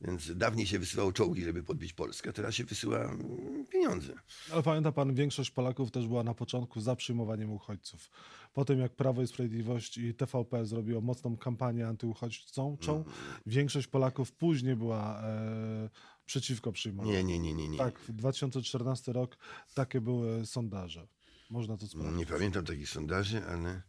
Więc 0.00 0.36
dawniej 0.36 0.66
się 0.66 0.78
wysyłało 0.78 1.12
czołgi, 1.12 1.44
żeby 1.44 1.62
podbić 1.62 1.92
Polskę, 1.92 2.32
teraz 2.32 2.54
się 2.54 2.64
wysyła 2.64 2.98
mm, 2.98 3.66
pieniądze. 3.66 4.14
Ale 4.52 4.62
pamięta 4.62 4.92
pan, 4.92 5.14
większość 5.14 5.50
Polaków 5.50 5.90
też 5.90 6.06
była 6.08 6.22
na 6.24 6.34
początku 6.34 6.80
za 6.80 6.96
przyjmowaniem 6.96 7.50
uchodźców. 7.52 8.10
Po 8.52 8.64
tym, 8.64 8.78
jak 8.78 8.92
Prawo 8.96 9.22
i 9.22 9.26
Sprawiedliwość 9.26 9.98
i 9.98 10.14
TVP 10.14 10.66
zrobiło 10.66 11.00
mocną 11.00 11.36
kampanię 11.36 11.86
antyuchodźcą, 11.88 12.76
Mm. 12.88 13.04
większość 13.46 13.86
Polaków 13.86 14.32
później 14.32 14.76
była 14.76 15.22
e, 15.22 15.90
przeciwko 16.26 16.72
przyjmowaniu. 16.72 17.12
Nie, 17.14 17.24
nie, 17.24 17.38
nie, 17.38 17.54
nie. 17.54 17.68
nie. 17.68 17.78
Tak, 17.78 17.98
w 18.00 18.12
2014 18.12 19.12
rok 19.12 19.38
takie 19.74 20.00
były 20.00 20.46
sondaże. 20.46 21.06
Można 21.50 21.76
to 21.76 21.86
sprawdzić. 21.86 22.18
Nie 22.18 22.26
pamiętam 22.26 22.64
takich 22.64 22.88
sondaży, 22.88 23.44
ale 23.44 23.82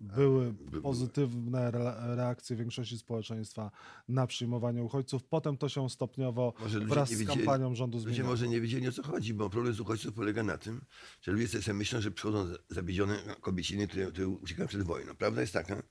Były 0.00 0.54
pozytywne 0.82 1.60
re- 1.66 2.16
reakcje 2.16 2.56
większości 2.56 2.98
społeczeństwa 2.98 3.70
na 4.08 4.26
przyjmowanie 4.26 4.82
uchodźców. 4.84 5.24
Potem 5.24 5.56
to 5.56 5.68
się 5.68 5.90
stopniowo 5.90 6.52
Może 6.60 6.78
ludzie 6.78 6.90
wraz 6.94 7.10
z 7.10 7.26
kampanią 7.26 7.74
rządu 7.74 7.98
ludzie 7.98 8.08
zmieniło. 8.08 8.28
może 8.30 8.48
nie 8.48 8.60
wiedzieli 8.60 8.88
o 8.88 8.92
co 8.92 9.02
chodzi, 9.02 9.34
bo 9.34 9.50
problem 9.50 9.74
z 9.74 9.80
uchodźców 9.80 10.14
polega 10.14 10.42
na 10.42 10.58
tym, 10.58 10.80
że 11.22 11.32
ludzie 11.32 11.48
sobie 11.48 11.74
myślą, 11.74 12.00
że 12.00 12.10
przychodzą 12.10 12.46
za- 12.46 12.56
zawiedzione 12.70 13.18
kobieciny, 13.40 13.88
które, 13.88 14.06
które 14.06 14.28
uciekają 14.28 14.68
przed 14.68 14.82
wojną. 14.82 15.14
Prawda 15.14 15.40
jest 15.40 15.52
taka, 15.52 15.82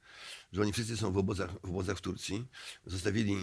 że 0.51 0.61
oni 0.61 0.73
wszyscy 0.73 0.97
są 0.97 1.11
w 1.11 1.17
obozach 1.17 1.51
w, 1.63 1.69
obozach 1.69 1.97
w 1.97 2.01
Turcji, 2.01 2.45
zostawili 2.85 3.35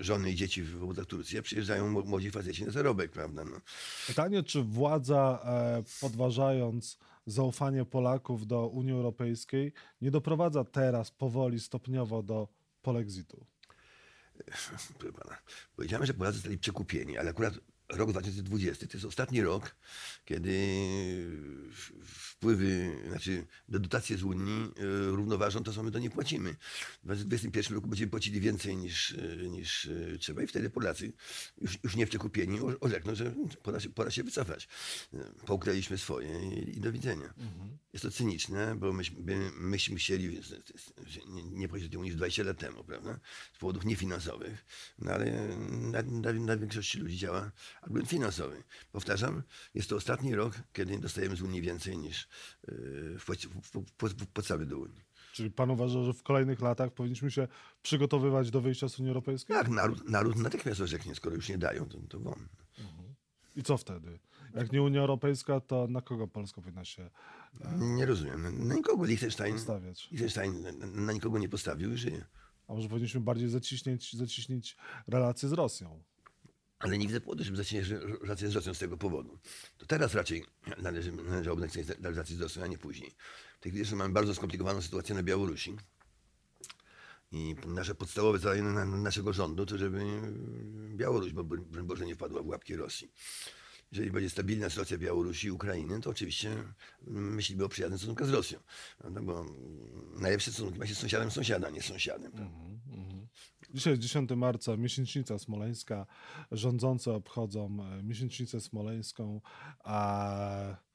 żony 0.00 0.30
i 0.30 0.34
dzieci 0.34 0.62
w 0.62 0.82
obozach 0.82 1.04
w 1.04 1.08
Turcji, 1.08 1.38
a 1.38 1.42
przyjeżdżają 1.42 1.92
mł- 1.92 2.06
młodzi 2.06 2.30
faceci 2.30 2.64
na 2.64 2.70
zarobek, 2.70 3.10
prawda? 3.12 3.44
No. 3.44 3.60
Pytanie, 4.06 4.42
czy 4.42 4.62
władza, 4.62 5.40
e, 5.44 5.82
podważając 6.00 6.98
zaufanie 7.30 7.84
Polaków 7.84 8.46
do 8.46 8.68
Unii 8.68 8.92
Europejskiej, 8.92 9.72
nie 10.00 10.10
doprowadza 10.10 10.64
teraz 10.64 11.10
powoli, 11.10 11.60
stopniowo 11.60 12.22
do 12.22 12.48
polexitu? 12.82 13.46
Powiedziałem, 15.76 16.06
że 16.06 16.14
Polacy 16.14 16.36
zostali 16.36 16.58
przekupieni, 16.58 17.18
ale 17.18 17.30
akurat 17.30 17.54
rok 17.88 18.10
2020 18.10 18.86
to 18.86 18.92
jest 18.96 19.04
ostatni 19.06 19.42
rok, 19.42 19.76
kiedy 20.24 20.54
wpływy, 22.04 22.96
znaczy 23.08 23.46
do 23.68 23.78
dotacje 23.78 24.18
z 24.18 24.22
Unii 24.22 24.62
e, 24.76 25.06
równoważą 25.10 25.62
to, 25.62 25.72
co 25.72 25.82
my 25.82 25.90
do 25.90 25.98
niej 25.98 26.10
płacimy. 26.10 26.56
W 27.02 27.04
2021 27.04 27.74
roku 27.74 27.88
będziemy 27.88 28.10
płacili 28.10 28.40
więcej 28.40 28.76
niż, 28.76 29.12
e, 29.14 29.36
niż 29.48 29.86
e, 29.86 30.18
trzeba 30.18 30.42
i 30.42 30.46
wtedy 30.46 30.70
Polacy 30.70 31.12
już, 31.60 31.78
już 31.84 31.96
nie 31.96 32.06
przekupieni 32.06 32.60
o- 32.60 32.80
orzekną, 32.80 33.14
że 33.14 33.34
pora 33.62 33.80
się, 33.80 33.90
pora 33.90 34.10
się 34.10 34.22
wycofać. 34.24 34.68
Poukradliśmy 35.46 35.98
swoje 35.98 36.48
i, 36.50 36.76
i 36.76 36.80
do 36.80 36.92
widzenia. 36.92 37.34
Jest 37.92 38.02
to 38.02 38.10
cyniczne, 38.10 38.76
bo 38.76 38.92
myśmy, 38.92 39.20
my- 39.22 39.50
myśmy 39.60 39.96
chcieli 39.96 40.40
nie, 41.28 41.42
nie 41.42 41.68
płacić 41.68 41.96
Unii 41.96 42.08
już 42.10 42.16
20 42.16 42.42
lat 42.42 42.58
temu, 42.58 42.84
prawda? 42.84 43.20
Z 43.54 43.58
powodów 43.58 43.84
niefinansowych. 43.84 44.64
No 44.98 45.12
ale 45.12 45.56
na, 45.70 46.02
na, 46.02 46.32
na 46.32 46.56
większości 46.56 46.98
ludzi 46.98 47.16
działa 47.16 47.52
argument 47.82 48.08
finansowy. 48.08 48.62
Powtarzam, 48.92 49.42
jest 49.74 49.88
to 49.88 49.96
ostatni 49.96 50.34
rok, 50.34 50.54
kiedy 50.72 50.98
dostajemy 50.98 51.36
z 51.36 51.42
Unii 51.42 51.62
więcej 51.62 51.98
niż 51.98 52.28
wpłaci- 53.18 53.48
w- 54.58 54.66
do 54.66 54.78
Unii. 54.78 55.04
Czyli 55.32 55.50
pan 55.50 55.70
uważa, 55.70 56.02
że 56.02 56.12
w 56.12 56.22
kolejnych 56.22 56.60
latach 56.60 56.92
powinniśmy 56.92 57.30
się 57.30 57.48
przygotowywać 57.82 58.50
do 58.50 58.60
wyjścia 58.60 58.88
z 58.88 58.98
Unii 58.98 59.10
Europejskiej? 59.10 59.56
Tak, 59.56 59.68
naród, 59.68 60.08
naród 60.08 60.36
natychmiast 60.36 60.80
orzeknie, 60.80 61.14
skoro 61.14 61.36
już 61.36 61.48
nie 61.48 61.58
dają, 61.58 61.88
to, 61.88 61.98
to 62.08 62.20
won. 62.20 62.48
I 63.56 63.62
co 63.62 63.76
wtedy? 63.76 64.18
Jak 64.54 64.72
nie 64.72 64.82
Unia 64.82 65.00
Europejska, 65.00 65.60
to 65.60 65.86
na 65.90 66.00
kogo 66.02 66.28
Polska 66.28 66.60
powinna 66.60 66.84
się 66.84 67.10
Nie 67.76 68.06
rozumiem. 68.06 68.68
Na, 68.68 68.74
nikogo 68.74 69.04
Liechtenstein, 69.04 69.58
stawiać? 69.58 70.08
Liechtenstein 70.10 70.64
na, 70.94 71.12
nikogo 71.12 71.38
nie 71.38 71.48
postawił 71.48 71.92
i 71.92 71.96
żyje. 71.96 72.24
A 72.68 72.74
może 72.74 72.88
powinniśmy 72.88 73.20
bardziej 73.20 73.48
zaciśnieć, 73.48 74.16
zaciśnić 74.16 74.76
relacje 75.06 75.48
z 75.48 75.52
Rosją? 75.52 76.02
Ale 76.78 76.98
nie 76.98 77.06
widzę 77.06 77.20
powodu, 77.20 77.44
żeby 77.44 77.56
zacząć 77.56 77.88
relacje 78.22 78.48
z 78.48 78.54
Rosją 78.54 78.74
z 78.74 78.78
tego 78.78 78.96
powodu. 78.96 79.38
To 79.78 79.86
teraz 79.86 80.14
raczej 80.14 80.44
należy, 80.82 81.12
należałoby 81.12 81.68
relacje 82.02 82.36
z 82.36 82.40
Rosją, 82.40 82.62
a 82.62 82.66
nie 82.66 82.78
później. 82.78 83.10
W 83.58 83.60
tej 83.60 83.72
chwili 83.72 83.78
jeszcze 83.78 83.96
mamy 83.96 84.14
bardzo 84.14 84.34
skomplikowaną 84.34 84.82
sytuację 84.82 85.14
na 85.14 85.22
Białorusi. 85.22 85.76
I 87.32 87.56
nasze 87.66 87.94
podstawowe 87.94 88.38
zadanie 88.38 88.62
na, 88.62 88.84
na 88.84 88.96
naszego 88.96 89.32
rządu 89.32 89.66
to, 89.66 89.78
żeby 89.78 90.00
Białoruś, 90.96 91.32
bo 91.32 91.44
broń 91.44 91.86
Boże, 91.86 92.06
nie 92.06 92.14
wpadła 92.14 92.42
w 92.42 92.46
łapki 92.46 92.76
Rosji. 92.76 93.12
Jeżeli 93.92 94.10
będzie 94.10 94.30
stabilna 94.30 94.70
sytuacja 94.70 94.98
Białorusi 94.98 95.46
i 95.46 95.50
Ukrainy, 95.50 96.00
to 96.00 96.10
oczywiście 96.10 96.50
myślimy 97.06 97.64
o 97.64 97.68
przyjaznych 97.68 98.00
stosunkach 98.00 98.26
z 98.26 98.30
Rosją. 98.30 98.58
Prawda? 98.98 99.20
Bo 99.22 99.46
najlepsze 100.20 100.52
stosunki 100.52 100.78
ma 100.78 100.86
się 100.86 100.94
z 100.94 100.98
sąsiadem 100.98 101.30
sąsiada, 101.30 101.70
nie 101.70 101.82
z 101.82 101.84
sąsiadem. 101.84 102.32
prawda? 102.32 102.54
Dzisiaj 103.74 103.92
jest 103.92 104.02
10 104.02 104.30
marca, 104.30 104.76
miesięcznica 104.76 105.38
smoleńska. 105.38 106.06
Rządzący 106.52 107.12
obchodzą 107.12 107.76
e, 107.82 108.02
miesięcznicę 108.02 108.60
smoleńską, 108.60 109.40
a 109.84 110.87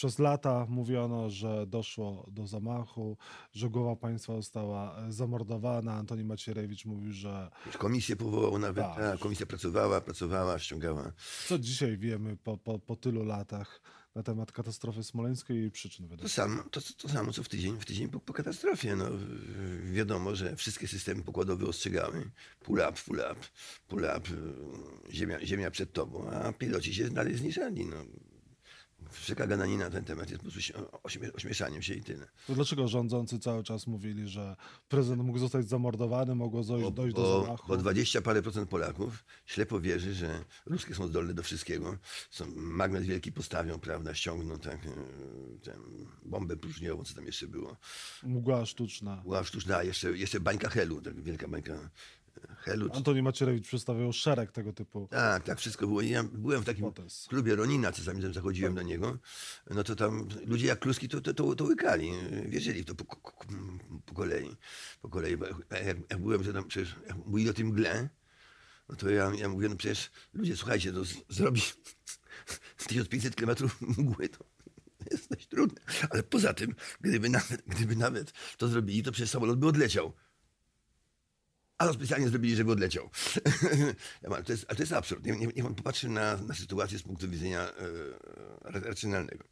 przez 0.00 0.18
lata 0.18 0.66
mówiono, 0.68 1.30
że 1.30 1.66
doszło 1.66 2.26
do 2.30 2.46
zamachu, 2.46 3.16
że 3.52 3.70
głowa 3.70 3.96
państwa 3.96 4.36
została 4.36 4.98
e, 4.98 5.12
zamordowana. 5.12 5.92
Antoni 5.92 6.24
Macierewicz 6.24 6.84
mówił, 6.84 7.12
że 7.12 7.50
komisję 7.78 8.16
powołał 8.16 8.58
nawet, 8.58 8.84
Tak. 8.84 8.96
tak. 8.96 9.18
komisja 9.18 9.46
pracowała, 9.46 10.00
pracowała, 10.00 10.58
ściągała. 10.58 11.12
co 11.48 11.58
dzisiaj 11.58 11.98
wiemy 11.98 12.36
po, 12.36 12.56
po, 12.58 12.78
po 12.78 12.96
tylu 12.96 13.24
latach 13.24 13.80
na 14.14 14.22
temat 14.22 14.52
katastrofy 14.52 15.02
smoleńskiej 15.04 15.56
i 15.56 15.60
jej 15.60 15.70
przyczyn 15.70 16.08
To 16.08 16.28
samo, 16.28 16.62
to, 16.62 16.80
to 16.96 17.08
samo 17.08 17.32
co 17.32 17.42
w 17.42 17.48
tydzień, 17.48 17.78
w 17.80 17.84
tydzień 17.84 18.08
po, 18.08 18.20
po 18.20 18.32
katastrofie. 18.32 18.96
No, 18.96 19.04
wiadomo, 19.92 20.34
że 20.36 20.56
wszystkie 20.56 20.88
systemy 20.88 21.22
pokładowe 21.22 21.66
ostrzegały. 21.66 22.30
Pull 22.60 22.78
up, 22.78 22.92
pull 23.06 23.18
up, 23.32 23.40
pull 23.88 24.04
up, 24.16 24.30
y, 25.08 25.12
ziemia, 25.12 25.46
ziemia 25.46 25.70
przed 25.70 25.92
tobą, 25.92 26.30
a 26.30 26.52
piloci 26.52 26.94
się 26.94 27.10
dalej 27.10 27.36
zniszczali. 27.36 27.86
No. 27.86 27.96
Wszelka 29.12 29.46
gadanina 29.46 29.84
na 29.84 29.90
ten 29.90 30.04
temat 30.04 30.30
jest 30.30 30.42
po 30.42 30.50
prostu 30.50 30.72
ośmie, 31.02 31.32
ośmieszaniem 31.32 31.82
się 31.82 31.94
i 31.94 32.02
tyle. 32.02 32.26
To 32.46 32.54
dlaczego 32.54 32.88
rządzący 32.88 33.38
cały 33.38 33.64
czas 33.64 33.86
mówili, 33.86 34.28
że 34.28 34.56
prezydent 34.88 35.22
mógł 35.22 35.38
zostać 35.38 35.68
zamordowany, 35.68 36.34
mogło 36.34 36.64
dojść, 36.64 36.90
dojść 36.90 37.16
do 37.16 37.42
zamachu? 37.42 37.68
bo 37.68 37.76
20 37.76 38.22
parę 38.22 38.42
procent 38.42 38.70
Polaków 38.70 39.24
ślepo 39.46 39.80
wierzy, 39.80 40.14
że 40.14 40.44
ruskie 40.66 40.94
są 40.94 41.06
zdolne 41.06 41.34
do 41.34 41.42
wszystkiego. 41.42 41.98
Są, 42.30 42.44
magnes 42.56 43.06
wielki 43.06 43.32
postawią, 43.32 43.78
prawda, 43.78 44.14
ściągną 44.14 44.58
tak, 44.58 44.86
y, 44.86 44.90
tę 45.62 45.76
bombę 46.22 46.56
próżniową, 46.56 47.04
co 47.04 47.14
tam 47.14 47.26
jeszcze 47.26 47.46
było. 47.46 47.76
Mgła 48.22 48.66
sztuczna. 48.66 49.16
Była 49.16 49.44
sztuczna, 49.44 49.76
a 49.76 49.82
jeszcze, 49.82 50.18
jeszcze 50.18 50.40
bańka 50.40 50.68
Helu, 50.68 51.02
tak 51.02 51.22
wielka 51.22 51.48
bańka 51.48 51.72
e, 51.72 51.88
Helu. 52.58 52.88
Antoni 52.92 53.22
Macierewicz 53.22 53.66
przedstawiał 53.66 54.12
szereg 54.12 54.52
tego 54.52 54.72
typu. 54.72 55.08
Tak, 55.10 55.42
tak, 55.44 55.58
wszystko 55.58 55.86
było. 55.86 56.00
Ja 56.00 56.22
byłem 56.22 56.62
w 56.62 56.64
takim 56.64 56.92
klubie 57.28 57.56
Ronina, 57.56 57.92
czasami 57.92 58.22
tam 58.22 58.34
zachodziłem 58.34 58.74
do 58.74 58.82
niego, 58.82 59.18
no 59.70 59.84
to 59.84 59.96
tam 59.96 60.28
ludzie 60.46 60.66
jak 60.66 60.78
kluski 60.78 61.08
to, 61.08 61.20
to, 61.20 61.34
to, 61.34 61.54
to 61.54 61.64
łykali, 61.64 62.10
wierzyli 62.46 62.82
w 62.82 62.84
to 62.84 62.94
po, 62.94 63.04
po, 64.06 64.14
kolei. 64.14 64.56
Po 65.02 65.08
kolei, 65.08 65.36
jak, 65.70 65.96
jak 66.10 66.20
byłem, 66.20 66.44
że 66.44 66.52
tam 66.52 66.64
przecież, 66.64 66.96
jak 67.06 67.16
mówili 67.16 67.50
o 67.50 67.52
tym 67.52 67.66
mgle, 67.66 68.08
no 68.88 68.96
to 68.96 69.10
ja, 69.10 69.32
ja 69.38 69.48
mówię, 69.48 69.68
no 69.68 69.76
przecież 69.76 70.10
ludzie, 70.34 70.56
słuchajcie, 70.56 70.92
to 70.92 71.04
z, 71.04 71.14
zrobi 71.28 71.62
1500 72.88 73.34
km 73.36 73.70
mgły, 73.98 74.28
to 74.28 74.44
jest 75.10 75.30
dość 75.30 75.46
trudne. 75.46 75.80
Ale 76.10 76.22
poza 76.22 76.54
tym, 76.54 76.74
gdyby 77.00 77.28
nawet, 77.28 77.62
gdyby 77.66 77.96
nawet 77.96 78.32
to 78.56 78.68
zrobili, 78.68 79.02
to 79.02 79.12
przecież 79.12 79.30
samolot 79.30 79.58
by 79.58 79.66
odleciał. 79.66 80.12
A 81.80 81.86
to 81.86 81.92
specjalnie 81.92 82.28
zrobili, 82.28 82.56
żeby 82.56 82.72
odleciał. 82.72 83.10
Mówię, 84.28 84.42
to 84.42 84.52
jest, 84.52 84.64
ale 84.68 84.76
to 84.76 84.82
jest 84.82 84.92
absurd. 84.92 85.24
Niech, 85.26 85.38
niech, 85.38 85.56
niech 85.56 85.64
pan 85.64 85.74
popatrzy 85.74 86.08
na, 86.08 86.36
na 86.36 86.54
sytuację 86.54 86.98
z 86.98 87.02
punktu 87.02 87.28
widzenia 87.28 87.60
e, 87.60 87.72
ra- 88.62 88.80
racjonalnego. 88.80 89.44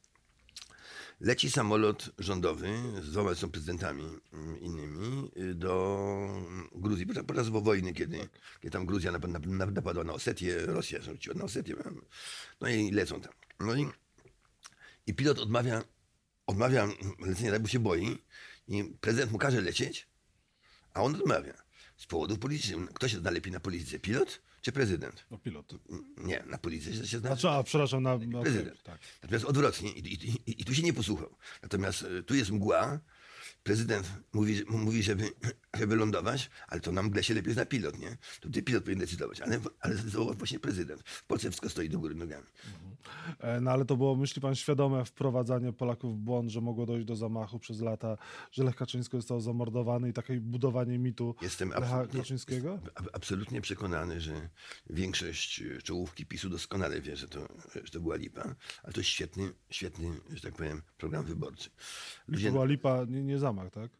Leci 1.20 1.50
samolot 1.50 2.10
rządowy 2.18 2.68
z 3.02 3.10
dwoma 3.10 3.28
zresztą 3.28 3.50
prezydentami 3.50 4.04
mm, 4.32 4.60
innymi 4.60 5.30
y, 5.36 5.54
do 5.54 6.28
Gruzji, 6.72 7.06
podczas, 7.06 7.48
wojny, 7.48 7.92
kiedy, 7.92 8.28
kiedy 8.60 8.70
tam 8.70 8.86
Gruzja 8.86 9.12
nap, 9.12 9.28
nap, 9.28 9.46
nap, 9.46 9.70
napadła 9.70 10.04
na 10.04 10.12
Osetię, 10.12 10.66
Rosja 10.66 11.00
rzuciła 11.00 11.36
na 11.36 11.44
Osetię. 11.44 11.74
No 12.60 12.68
i 12.68 12.90
lecą 12.90 13.20
tam. 13.20 13.32
No 13.60 13.74
i, 13.74 13.88
i 15.06 15.14
pilot 15.14 15.38
odmawia, 15.38 15.82
odmawia 16.46 16.88
lecenia, 17.20 17.50
tak 17.50 17.62
bo 17.62 17.68
się 17.68 17.78
boi 17.78 18.18
i 18.68 18.84
prezydent 19.00 19.32
mu 19.32 19.38
każe 19.38 19.60
lecieć, 19.60 20.08
a 20.94 21.02
on 21.02 21.14
odmawia. 21.14 21.67
Z 21.98 22.06
powodów 22.06 22.38
politycznych. 22.38 22.92
Kto 22.92 23.08
się 23.08 23.18
zna 23.18 23.30
lepiej 23.30 23.52
na 23.52 23.60
polityce? 23.60 23.98
Pilot 23.98 24.40
czy 24.62 24.72
prezydent? 24.72 25.24
No 25.30 25.38
pilot. 25.38 25.74
Nie, 26.16 26.44
na 26.46 26.58
polityce 26.58 27.06
się 27.06 27.18
zna. 27.18 27.28
Znaczy, 27.28 27.48
a 27.48 27.62
przepraszam, 27.62 28.02
na, 28.02 28.18
na 28.18 28.40
prezydent. 28.40 28.82
tak. 28.82 28.98
Natomiast 29.22 29.44
odwrotnie, 29.44 29.90
i, 29.92 30.14
i, 30.14 30.50
i, 30.50 30.60
i 30.62 30.64
tu 30.64 30.74
się 30.74 30.82
nie 30.82 30.92
posłuchał. 30.92 31.36
Natomiast 31.62 32.02
e, 32.02 32.22
tu 32.22 32.34
jest 32.34 32.50
mgła 32.50 33.00
prezydent 33.62 34.12
mówi, 34.32 34.62
mówi 34.68 35.02
żeby, 35.02 35.30
żeby 35.78 35.96
lądować, 35.96 36.50
ale 36.68 36.80
to 36.80 36.92
na 36.92 37.02
mgle 37.02 37.22
się 37.22 37.34
lepiej 37.34 37.52
zna 37.54 37.66
pilot, 37.66 37.98
nie? 37.98 38.16
To 38.40 38.48
ty 38.50 38.62
pilot 38.62 38.84
powinien 38.84 39.00
decydować, 39.00 39.40
ale, 39.40 39.60
ale 39.80 39.94
zdecydował 39.94 40.34
właśnie 40.34 40.58
prezydent. 40.60 41.02
W 41.08 41.24
Polsce 41.26 41.48
wszystko 41.50 41.68
stoi 41.68 41.88
do 41.88 41.98
góry 41.98 42.14
nogami. 42.14 42.46
E, 43.40 43.60
No 43.60 43.70
ale 43.70 43.84
to 43.84 43.96
było, 43.96 44.16
myśli 44.16 44.42
pan, 44.42 44.54
świadome 44.54 45.04
wprowadzanie 45.04 45.72
Polaków 45.72 46.14
w 46.16 46.18
błąd, 46.18 46.50
że 46.50 46.60
mogło 46.60 46.86
dojść 46.86 47.06
do 47.06 47.16
zamachu 47.16 47.58
przez 47.58 47.80
lata, 47.80 48.16
że 48.52 48.64
Lech 48.64 48.76
Kaczyński 48.76 49.16
został 49.16 49.40
zamordowany 49.40 50.08
i 50.08 50.12
takie 50.12 50.40
budowanie 50.40 50.98
mitu 50.98 51.34
Jestem 51.42 51.68
Lecha 51.68 51.80
absolutnie, 51.82 52.20
Kaczyńskiego? 52.20 52.78
ab- 52.94 53.10
absolutnie 53.12 53.60
przekonany, 53.60 54.20
że 54.20 54.48
większość 54.90 55.62
e, 55.62 55.82
czołówki 55.82 56.26
PiSu 56.26 56.48
doskonale 56.50 57.00
wie, 57.00 57.16
że 57.16 57.28
to, 57.28 57.48
że 57.84 57.90
to 57.92 58.00
była 58.00 58.16
lipa, 58.16 58.54
ale 58.82 58.92
to 58.92 59.00
jest 59.00 59.10
świetny, 59.10 59.52
świetny, 59.70 60.20
że 60.34 60.40
tak 60.40 60.54
powiem, 60.54 60.82
program 60.98 61.24
wyborczy. 61.24 61.70
To 61.70 61.74
Ludzie, 62.28 62.52
była 62.52 62.64
lipa, 62.64 63.04
nie, 63.08 63.22
nie 63.22 63.38
zamach, 63.48 63.70
tak? 63.70 63.90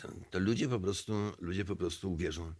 to, 0.00 0.08
to 0.30 0.38
ludzie 0.38 0.68
po 0.68 0.80
prostu, 0.80 1.12
ludzie 1.40 1.64
po 1.64 1.76
prostu 1.76 2.12
uwierzą, 2.12 2.52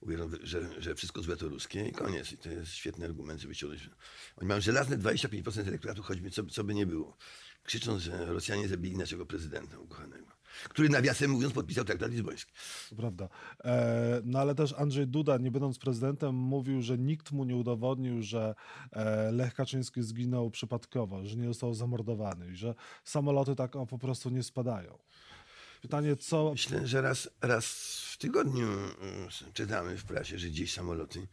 uwierzą, 0.00 0.30
że, 0.42 0.82
że 0.82 0.94
wszystko 0.94 1.22
złe 1.22 1.36
to 1.36 1.48
ruskie 1.48 1.88
i 1.88 1.92
koniec. 1.92 2.32
I 2.32 2.38
to 2.38 2.50
jest 2.50 2.72
świetny 2.72 3.04
argument, 3.04 3.40
żeby 3.40 3.54
ciągnąć. 3.54 3.90
Oni 4.36 4.48
mają 4.48 4.60
żelazne 4.60 4.98
25% 4.98 5.68
elektoratu, 5.68 6.02
choćby 6.02 6.30
co, 6.30 6.46
co 6.46 6.64
by 6.64 6.74
nie 6.74 6.86
było. 6.86 7.16
Krzyczą, 7.64 7.98
że 7.98 8.26
Rosjanie 8.26 8.68
zabili 8.68 8.96
naszego 8.96 9.26
prezydenta 9.26 9.78
ukochanego, 9.78 10.26
który 10.68 10.88
nawiasem 10.88 11.30
mówiąc 11.30 11.54
podpisał 11.54 11.84
traktat 11.84 12.10
lizboński. 12.10 12.52
To 12.90 12.96
prawda. 12.96 13.28
E, 13.64 14.20
no 14.24 14.38
ale 14.38 14.54
też 14.54 14.72
Andrzej 14.72 15.06
Duda, 15.06 15.38
nie 15.38 15.50
będąc 15.50 15.78
prezydentem, 15.78 16.34
mówił, 16.34 16.82
że 16.82 16.98
nikt 16.98 17.32
mu 17.32 17.44
nie 17.44 17.56
udowodnił, 17.56 18.22
że 18.22 18.54
e, 18.92 19.32
Lech 19.32 19.54
Kaczyński 19.54 20.02
zginął 20.02 20.50
przypadkowo, 20.50 21.24
że 21.24 21.36
nie 21.36 21.48
został 21.48 21.74
zamordowany 21.74 22.50
i 22.50 22.56
że 22.56 22.74
samoloty 23.04 23.56
tak 23.56 23.76
o, 23.76 23.86
po 23.86 23.98
prostu 23.98 24.30
nie 24.30 24.42
spadają. 24.42 24.98
Pytanie, 25.82 26.16
co... 26.16 26.50
Myślę, 26.52 26.86
że 26.86 27.00
raz, 27.00 27.28
raz 27.40 27.66
w 28.12 28.18
tygodniu 28.18 28.68
y, 28.68 29.52
czytamy 29.52 29.96
w 29.98 30.04
prasie, 30.04 30.38
że 30.38 30.48
gdzieś 30.48 30.72
samoloty 30.72 31.26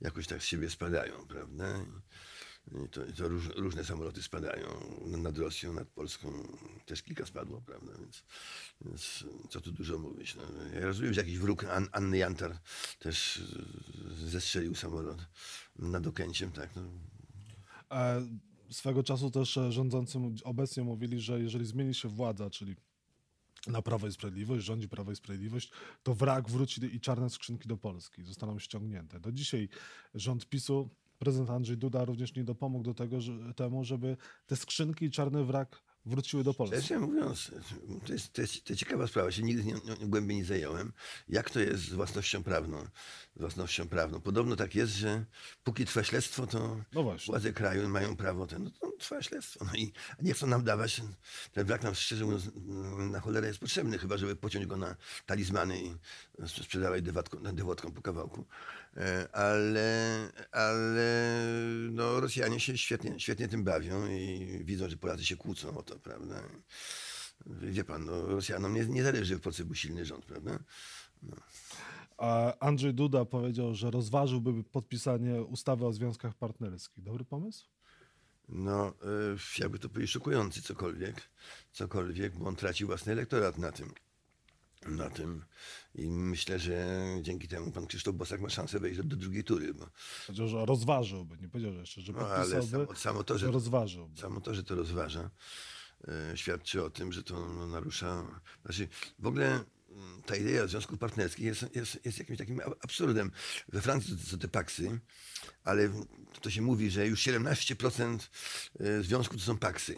jakoś 0.00 0.26
tak 0.26 0.42
z 0.42 0.46
siebie 0.46 0.70
spadają, 0.70 1.26
prawda? 1.26 1.84
I 2.86 2.88
to, 2.88 3.04
i 3.04 3.12
to 3.12 3.28
róż, 3.28 3.48
różne 3.56 3.84
samoloty 3.84 4.22
spadają 4.22 4.68
nad 5.06 5.38
Rosją, 5.38 5.72
nad 5.72 5.88
Polską. 5.88 6.32
Też 6.86 7.02
kilka 7.02 7.26
spadło, 7.26 7.62
prawda? 7.66 7.92
Więc, 8.00 8.22
więc 8.80 9.24
co 9.50 9.60
tu 9.60 9.72
dużo 9.72 9.98
mówić. 9.98 10.34
No, 10.34 10.42
ja 10.80 10.86
rozumiem, 10.86 11.14
że 11.14 11.20
jakiś 11.20 11.38
wróg 11.38 11.64
An, 11.64 11.88
Anny 11.92 12.18
Jantar 12.18 12.58
też 12.98 13.42
zestrzelił 14.26 14.74
samolot 14.74 15.18
nad 15.78 16.06
Okęciem, 16.06 16.52
tak? 16.52 16.76
No, 16.76 16.82
E, 17.90 18.26
swego 18.70 19.02
czasu 19.02 19.30
też 19.30 19.56
e, 19.56 19.72
rządzący 19.72 20.18
mu- 20.18 20.34
obecnie 20.44 20.82
mówili, 20.82 21.20
że 21.20 21.40
jeżeli 21.40 21.66
zmieni 21.66 21.94
się 21.94 22.08
władza, 22.08 22.50
czyli 22.50 22.76
na 23.66 23.82
Prawo 23.82 24.06
i 24.06 24.12
Sprawiedliwość, 24.12 24.64
rządzi 24.64 24.88
Prawo 24.88 25.12
i 25.12 25.16
Sprawiedliwość, 25.16 25.72
to 26.02 26.14
wrak 26.14 26.48
wróci 26.50 26.96
i 26.96 27.00
czarne 27.00 27.30
skrzynki 27.30 27.68
do 27.68 27.76
Polski 27.76 28.22
zostaną 28.22 28.58
ściągnięte. 28.58 29.20
Do 29.20 29.32
dzisiaj 29.32 29.68
rząd 30.14 30.48
PiSu, 30.48 30.90
prezydent 31.18 31.50
Andrzej 31.50 31.76
Duda 31.76 32.04
również 32.04 32.34
nie 32.34 32.44
dopomógł 32.44 32.84
do 32.84 32.94
tego, 32.94 33.20
że, 33.20 33.54
temu, 33.56 33.84
żeby 33.84 34.16
te 34.46 34.56
skrzynki 34.56 35.04
i 35.04 35.10
czarny 35.10 35.44
wrak 35.44 35.82
wróciły 36.06 36.44
do 36.44 36.54
Polski. 36.54 36.76
Szczerze 36.82 37.00
mówiąc, 37.00 37.50
to 38.06 38.12
jest, 38.12 38.32
to 38.32 38.40
jest, 38.42 38.64
to 38.64 38.72
jest 38.72 38.80
ciekawa 38.80 39.06
sprawa, 39.06 39.30
się 39.32 39.42
nigdy 39.42 39.64
nie, 39.64 39.72
nie, 39.74 40.06
głębiej 40.08 40.36
nie 40.36 40.44
zająłem. 40.44 40.92
Jak 41.28 41.50
to 41.50 41.60
jest 41.60 41.82
z 41.82 41.92
własnością 41.92 42.42
prawną? 42.42 42.84
Z 43.36 43.40
własnością 43.40 43.88
prawną. 43.88 44.20
Podobno 44.20 44.56
tak 44.56 44.74
jest, 44.74 44.92
że 44.92 45.24
póki 45.64 45.84
trwa 45.84 46.04
śledztwo, 46.04 46.46
to 46.46 46.80
No 46.92 47.04
władze 47.32 47.52
kraju 47.52 47.88
mają 47.88 48.16
prawo, 48.16 48.46
ten, 48.46 48.64
no 48.64 48.70
to 48.70 48.92
trwa 48.98 49.22
śledztwo. 49.22 49.64
No 49.64 49.70
i 49.74 49.92
nie 50.22 50.34
chcą 50.34 50.46
nam 50.46 50.64
dawać, 50.64 51.00
ten- 51.52 51.64
wrak 51.66 51.82
nam 51.82 51.94
szczerze 51.94 52.24
mówiąc 52.24 52.44
na 53.10 53.20
cholerę 53.20 53.46
jest 53.46 53.58
potrzebny, 53.60 53.98
chyba 53.98 54.16
żeby 54.16 54.36
pociąć 54.36 54.66
go 54.66 54.76
na 54.76 54.96
talizmany 55.26 55.82
i 55.82 55.94
sprzedawać 56.46 57.02
dewatką- 57.04 57.54
dewotką 57.54 57.92
po 57.92 58.02
kawałku. 58.02 58.44
E, 58.96 59.28
Ale, 59.32 60.30
ale 60.52 61.34
no, 61.90 62.20
Rosjanie 62.20 62.60
się 62.60 62.78
świetnie, 62.78 63.20
świetnie 63.20 63.48
tym 63.48 63.64
bawią 63.64 64.06
i 64.06 64.60
widzą, 64.64 64.88
że 64.88 64.96
Polacy 64.96 65.24
się 65.24 65.36
kłócą 65.36 65.76
o 65.78 65.82
to, 65.82 65.89
prawda? 65.98 66.42
Wie 67.46 67.84
pan, 67.84 68.04
no, 68.04 68.26
Rosjanom 68.26 68.74
nie, 68.74 68.86
nie 68.86 69.02
zależy, 69.02 69.24
że 69.24 69.36
w 69.36 69.40
Polsce 69.40 69.64
był 69.64 69.74
silny 69.74 70.04
rząd, 70.04 70.24
prawda? 70.26 70.58
A 72.18 72.58
Andrzej 72.58 72.94
Duda 72.94 73.24
powiedział, 73.24 73.74
że 73.74 73.90
rozważyłby 73.90 74.64
podpisanie 74.64 75.42
ustawy 75.42 75.86
o 75.86 75.92
związkach 75.92 76.34
partnerskich. 76.34 77.04
Dobry 77.04 77.24
pomysł? 77.24 77.66
No, 78.48 78.88
y, 78.88 79.60
jakby 79.62 79.78
to 79.78 79.88
powiedzieć, 79.88 80.10
szokujący 80.10 80.62
cokolwiek, 80.62 81.22
cokolwiek, 81.72 82.38
bo 82.38 82.46
on 82.46 82.56
traci 82.56 82.84
własny 82.84 83.12
elektorat 83.12 83.58
na 83.58 83.72
tym. 83.72 83.92
Na 84.86 85.10
tym. 85.10 85.44
I 85.94 86.10
myślę, 86.10 86.58
że 86.58 86.96
dzięki 87.22 87.48
temu 87.48 87.72
pan 87.72 87.86
Krzysztof 87.86 88.14
Bosak 88.14 88.40
ma 88.40 88.48
szansę 88.50 88.80
wejść 88.80 89.00
do, 89.02 89.16
drugiej 89.16 89.44
tury, 89.44 89.74
bo 89.74 89.86
Powiedział, 90.26 90.48
że 90.48 90.66
rozważyłby, 90.66 91.36
nie 91.38 91.48
powiedział 91.48 91.72
że 91.72 91.80
jeszcze, 91.80 92.00
że 92.00 92.12
No, 92.12 92.18
ale 92.18 92.50
podpisałby, 92.56 92.86
samo- 92.86 92.96
samo 92.98 93.24
to, 93.24 93.38
że- 93.38 93.46
że 93.46 93.52
rozważyłby. 93.52 94.20
Samo 94.20 94.40
to, 94.40 94.54
że 94.54 94.62
to 94.64 94.74
rozważa, 94.74 95.30
świadczy 96.34 96.84
o 96.84 96.90
tym, 96.90 97.12
że 97.12 97.22
to 97.22 97.48
no, 97.48 97.66
narusza. 97.66 98.26
Znaczy, 98.64 98.88
w 99.18 99.26
ogóle 99.26 99.46
mm, 99.90 100.22
ta 100.26 100.36
idea 100.36 100.66
związków 100.66 100.98
partnerskich 100.98 101.44
jest, 101.44 101.76
jest, 101.76 102.04
jest 102.04 102.18
jakimś 102.18 102.38
takim 102.38 102.60
absurdem. 102.82 103.30
We 103.68 103.80
Francji 103.80 104.16
to 104.30 104.36
te 104.36 104.48
paksy, 104.48 105.00
ale 105.64 105.90
to 106.40 106.50
się 106.50 106.62
mówi, 106.62 106.90
że 106.90 107.06
już 107.06 107.20
17% 107.20 108.18
e, 108.80 109.02
związków 109.02 109.36
to 109.36 109.44
są 109.44 109.58
paksy. 109.58 109.96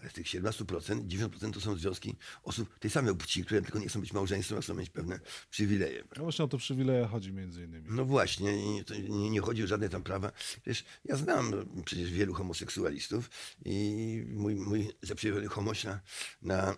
Ale 0.00 0.10
z 0.10 0.12
tych 0.12 0.26
17%, 0.26 1.08
90% 1.08 1.52
to 1.52 1.60
są 1.60 1.76
związki 1.76 2.16
osób 2.42 2.78
tej 2.78 2.90
samej 2.90 3.16
płci, 3.16 3.44
które 3.44 3.62
tylko 3.62 3.78
nie 3.78 3.88
chcą 3.88 4.00
być 4.00 4.12
małżeństwem, 4.12 4.58
a 4.58 4.60
chcą 4.60 4.74
mieć 4.74 4.90
pewne 4.90 5.20
przywileje. 5.50 6.04
No 6.16 6.22
właśnie 6.22 6.44
o 6.44 6.48
to 6.48 6.58
przywileje 6.58 7.06
chodzi 7.06 7.32
między 7.32 7.64
innymi. 7.64 7.86
No 7.90 8.04
właśnie, 8.04 8.52
to 8.84 8.94
nie, 8.94 9.30
nie 9.30 9.40
chodzi 9.40 9.64
o 9.64 9.66
żadne 9.66 9.88
tam 9.88 10.02
prawa. 10.02 10.32
Przecież 10.62 10.84
ja 11.04 11.16
znam 11.16 11.52
przecież 11.84 12.10
wielu 12.10 12.34
homoseksualistów 12.34 13.30
i 13.64 14.24
mój, 14.28 14.54
mój 14.54 14.92
zaprzyjaźniony 15.02 15.48
homoś 15.48 15.84
na, 15.84 16.00
na 16.42 16.76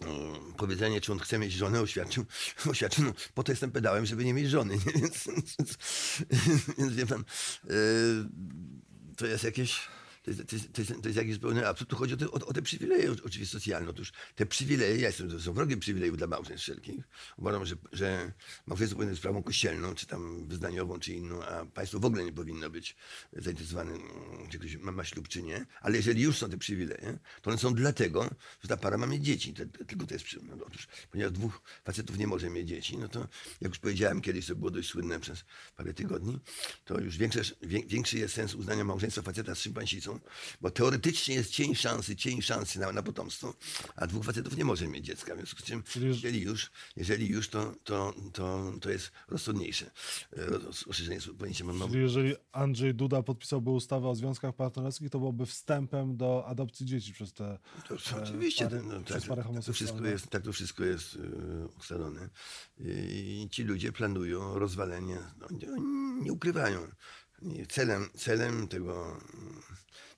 mm, 0.00 0.52
powiedzenie, 0.56 1.00
czy 1.00 1.12
on 1.12 1.18
chce 1.18 1.38
mieć 1.38 1.52
żonę, 1.52 1.80
oświadczył, 1.80 2.24
oświadczył 2.70 3.04
no, 3.04 3.12
po 3.34 3.42
to 3.42 3.52
jestem 3.52 3.70
pedałem, 3.70 4.06
żeby 4.06 4.24
nie 4.24 4.34
mieć 4.34 4.50
żony. 4.50 4.74
Nie? 4.86 4.92
Więc, 4.92 5.26
więc, 5.26 5.56
więc 6.78 6.92
wie 6.92 7.06
pan, 7.06 7.24
e, 7.64 7.74
to 9.16 9.26
jest 9.26 9.44
jakieś... 9.44 9.88
To 10.28 10.32
jest, 10.32 10.48
to, 10.48 10.56
jest, 10.56 10.72
to, 10.72 10.80
jest, 10.80 11.02
to 11.02 11.08
jest 11.08 11.16
jakiś 11.16 11.34
zupełny 11.34 11.68
absurd. 11.68 11.90
Tu 11.90 11.96
chodzi 11.96 12.14
o 12.14 12.16
te, 12.16 12.26
o, 12.30 12.32
o 12.46 12.52
te 12.52 12.62
przywileje 12.62 13.12
oczywiście 13.24 13.58
socjalne. 13.58 13.90
Otóż 13.90 14.12
te 14.34 14.46
przywileje, 14.46 14.96
ja 14.96 15.06
jestem 15.06 15.40
są 15.40 15.52
wrogiem 15.52 15.80
przywilejów 15.80 16.16
dla 16.16 16.26
małżeństw 16.26 16.62
wszelkich. 16.62 17.04
Uważam, 17.36 17.66
że, 17.66 17.76
że 17.92 18.32
małżeństwo 18.66 18.96
powinno 18.96 19.10
być 19.12 19.18
sprawą 19.18 19.42
kościelną, 19.42 19.94
czy 19.94 20.06
tam 20.06 20.48
wyznaniową, 20.48 21.00
czy 21.00 21.12
inną, 21.12 21.42
a 21.44 21.66
państwo 21.66 22.00
w 22.00 22.04
ogóle 22.04 22.24
nie 22.24 22.32
powinno 22.32 22.70
być 22.70 22.96
zainteresowane, 23.32 23.92
czy 24.50 24.58
ktoś 24.58 24.76
ma, 24.76 24.92
ma 24.92 25.04
ślub, 25.04 25.28
czy 25.28 25.42
nie. 25.42 25.66
Ale 25.80 25.96
jeżeli 25.96 26.22
już 26.22 26.38
są 26.38 26.50
te 26.50 26.58
przywileje, 26.58 27.18
to 27.42 27.50
one 27.50 27.58
są 27.58 27.74
dlatego, 27.74 28.30
że 28.62 28.68
ta 28.68 28.76
para 28.76 28.98
ma 28.98 29.06
mieć 29.06 29.24
dzieci. 29.24 29.54
Tylko 29.86 30.06
to 30.06 30.14
jest 30.14 30.26
no, 30.42 30.64
Otóż, 30.66 30.88
ponieważ 31.10 31.32
dwóch 31.32 31.62
facetów 31.84 32.18
nie 32.18 32.26
może 32.26 32.50
mieć 32.50 32.68
dzieci, 32.68 32.98
no 32.98 33.08
to 33.08 33.28
jak 33.60 33.70
już 33.70 33.78
powiedziałem 33.78 34.20
kiedyś, 34.20 34.46
to 34.46 34.54
było 34.54 34.70
dość 34.70 34.88
słynne 34.88 35.20
przez 35.20 35.44
parę 35.76 35.94
tygodni, 35.94 36.38
to 36.84 37.00
już 37.00 37.16
większe, 37.16 37.40
wię- 37.62 37.86
większy 37.86 38.18
jest 38.18 38.34
sens 38.34 38.54
uznania 38.54 38.84
małżeństwa 38.84 39.22
faceta 39.22 39.54
z 39.54 39.58
szympansicą, 39.60 40.17
bo 40.60 40.70
teoretycznie 40.70 41.34
jest 41.34 41.50
cień 41.50 41.74
szansy, 41.74 42.16
cień 42.16 42.42
szansy 42.42 42.78
na, 42.78 42.92
na 42.92 43.02
potomstwo, 43.02 43.54
a 43.96 44.06
dwóch 44.06 44.24
facetów 44.24 44.56
nie 44.56 44.64
może 44.64 44.88
mieć 44.88 45.04
dziecka, 45.06 45.34
w 45.34 45.36
związku 45.36 45.60
z 45.60 45.64
czym 45.64 45.82
jeżeli 45.96 46.40
już, 46.40 46.70
jeżeli 46.96 47.28
już 47.28 47.48
to, 47.48 47.74
to, 47.84 48.14
to, 48.32 48.72
to 48.80 48.90
jest 48.90 49.10
rozsądniejsze. 49.28 49.90
e, 50.36 50.46
roz- 50.46 50.86
Rozszerzenie 50.86 51.20
pojęcia 51.38 51.64
mam, 51.64 51.90
Czyli 51.90 52.02
jeżeli 52.02 52.34
Andrzej 52.52 52.94
Duda 52.94 53.22
podpisałby 53.22 53.70
ustawę 53.70 54.08
o 54.08 54.14
związkach 54.14 54.54
partnerskich, 54.54 55.10
to 55.10 55.18
byłoby 55.18 55.46
wstępem 55.46 56.16
do 56.16 56.46
adopcji 56.46 56.86
dzieci 56.86 57.12
przez 57.12 57.32
te 57.32 57.58
To, 57.88 57.94
e, 57.94 58.22
oczywiście, 58.22 58.64
pary, 58.64 58.82
no, 58.82 59.00
tak, 59.00 59.22
tak, 59.22 59.46
to 59.66 59.72
wszystko 59.72 60.06
jest, 60.06 60.30
tak 60.30 60.42
to 60.42 60.52
wszystko 60.52 60.84
jest 60.84 61.14
y, 61.14 61.20
ustalone. 61.78 62.28
I 62.80 63.48
ci 63.50 63.62
ludzie 63.64 63.92
planują 63.92 64.58
rozwalenie, 64.58 65.18
no, 65.40 65.46
nie, 65.50 65.68
nie 66.22 66.32
ukrywają. 66.32 66.80
Celem, 67.68 68.10
celem 68.16 68.68
tego, 68.68 69.06
mm, 69.06 69.62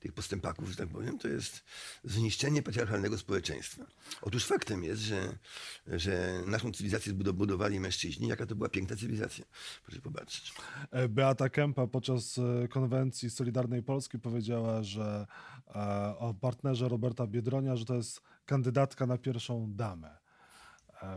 tych 0.00 0.12
postępaków, 0.12 0.68
że 0.68 0.76
tak 0.76 0.88
powiem, 0.88 1.18
to 1.18 1.28
jest 1.28 1.64
zniszczenie 2.04 2.62
patriarchalnego 2.62 3.18
społeczeństwa. 3.18 3.86
Otóż 4.22 4.46
faktem 4.46 4.84
jest, 4.84 5.02
że, 5.02 5.38
że 5.86 6.42
naszą 6.46 6.72
cywilizację 6.72 7.12
budowali 7.12 7.80
mężczyźni. 7.80 8.28
Jaka 8.28 8.46
to 8.46 8.54
była 8.54 8.68
piękna 8.68 8.96
cywilizacja. 8.96 9.44
Proszę 9.84 10.00
popatrzeć. 10.00 10.52
E, 10.90 11.08
Beata 11.08 11.48
Kempa 11.48 11.86
podczas 11.86 12.38
e, 12.38 12.68
konwencji 12.68 13.30
Solidarnej 13.30 13.82
Polski 13.82 14.18
powiedziała, 14.18 14.82
że 14.82 15.26
e, 15.68 15.72
o 16.18 16.34
partnerze 16.40 16.88
Roberta 16.88 17.26
Biedronia, 17.26 17.76
że 17.76 17.84
to 17.84 17.94
jest 17.94 18.22
kandydatka 18.46 19.06
na 19.06 19.18
pierwszą 19.18 19.72
damę. 19.72 20.18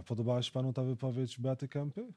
Podobała 0.05 0.41
się 0.43 0.51
panu 0.51 0.73
ta 0.73 0.83
wypowiedź 0.83 1.39
Beaty 1.39 1.67
Kempy? 1.67 2.13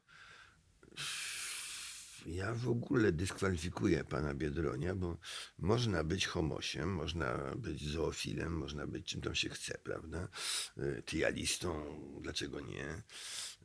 Ja 2.27 2.55
w 2.55 2.69
ogóle 2.69 3.13
dyskwalifikuję 3.13 4.05
pana 4.05 4.35
Biedronia, 4.35 4.95
bo 4.95 5.19
można 5.59 6.05
być 6.05 6.27
homosiem, 6.27 6.95
można 6.95 7.55
być 7.57 7.89
zoofilem, 7.91 8.53
można 8.53 8.87
być 8.87 9.07
czym 9.07 9.21
tam 9.21 9.35
się 9.35 9.49
chce, 9.49 9.79
prawda? 9.79 10.29
Y, 10.79 11.03
Trialistą, 11.07 12.01
dlaczego 12.23 12.61
nie? 12.61 13.03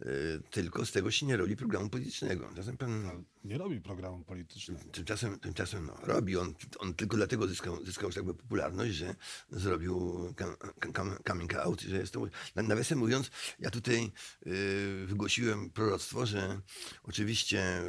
Y, 0.06 0.42
Tylko 0.52 0.86
z 0.86 0.92
tego 0.92 1.12
się 1.12 1.26
nie 1.26 1.38
robi 1.38 1.56
programu 1.56 1.90
politycznego. 1.90 2.50
Czasem 2.56 2.78
pan 2.78 3.24
Nie 3.44 3.58
robi 3.58 3.82
programu 3.82 4.24
politycznego. 4.24 4.82
Tymczasem, 4.92 5.40
tymczasem 5.40 5.86
no, 5.86 5.98
robi. 6.04 6.38
On, 6.38 6.54
on 6.80 6.94
tylko 6.94 7.18
dlatego 7.18 7.48
zyskał, 7.48 7.86
zyskał 7.86 8.10
tak 8.12 8.24
powiem, 8.24 8.38
popularność, 8.38 8.94
że 8.94 9.16
zrobił 9.52 10.20
kam, 10.36 10.56
kam, 10.94 11.18
coming 11.28 11.56
out. 11.56 11.82
Że 11.82 11.98
jest 11.98 12.14
to, 12.14 12.28
na- 12.56 12.64
nawiasem 12.64 13.00
mówiąc, 13.00 13.32
ja 13.60 13.70
tutaj 13.70 14.12
y, 14.48 15.06
wygłosiłem 15.08 15.70
proroctwo, 15.70 16.26
że 16.26 16.62
oczywiście 17.04 17.82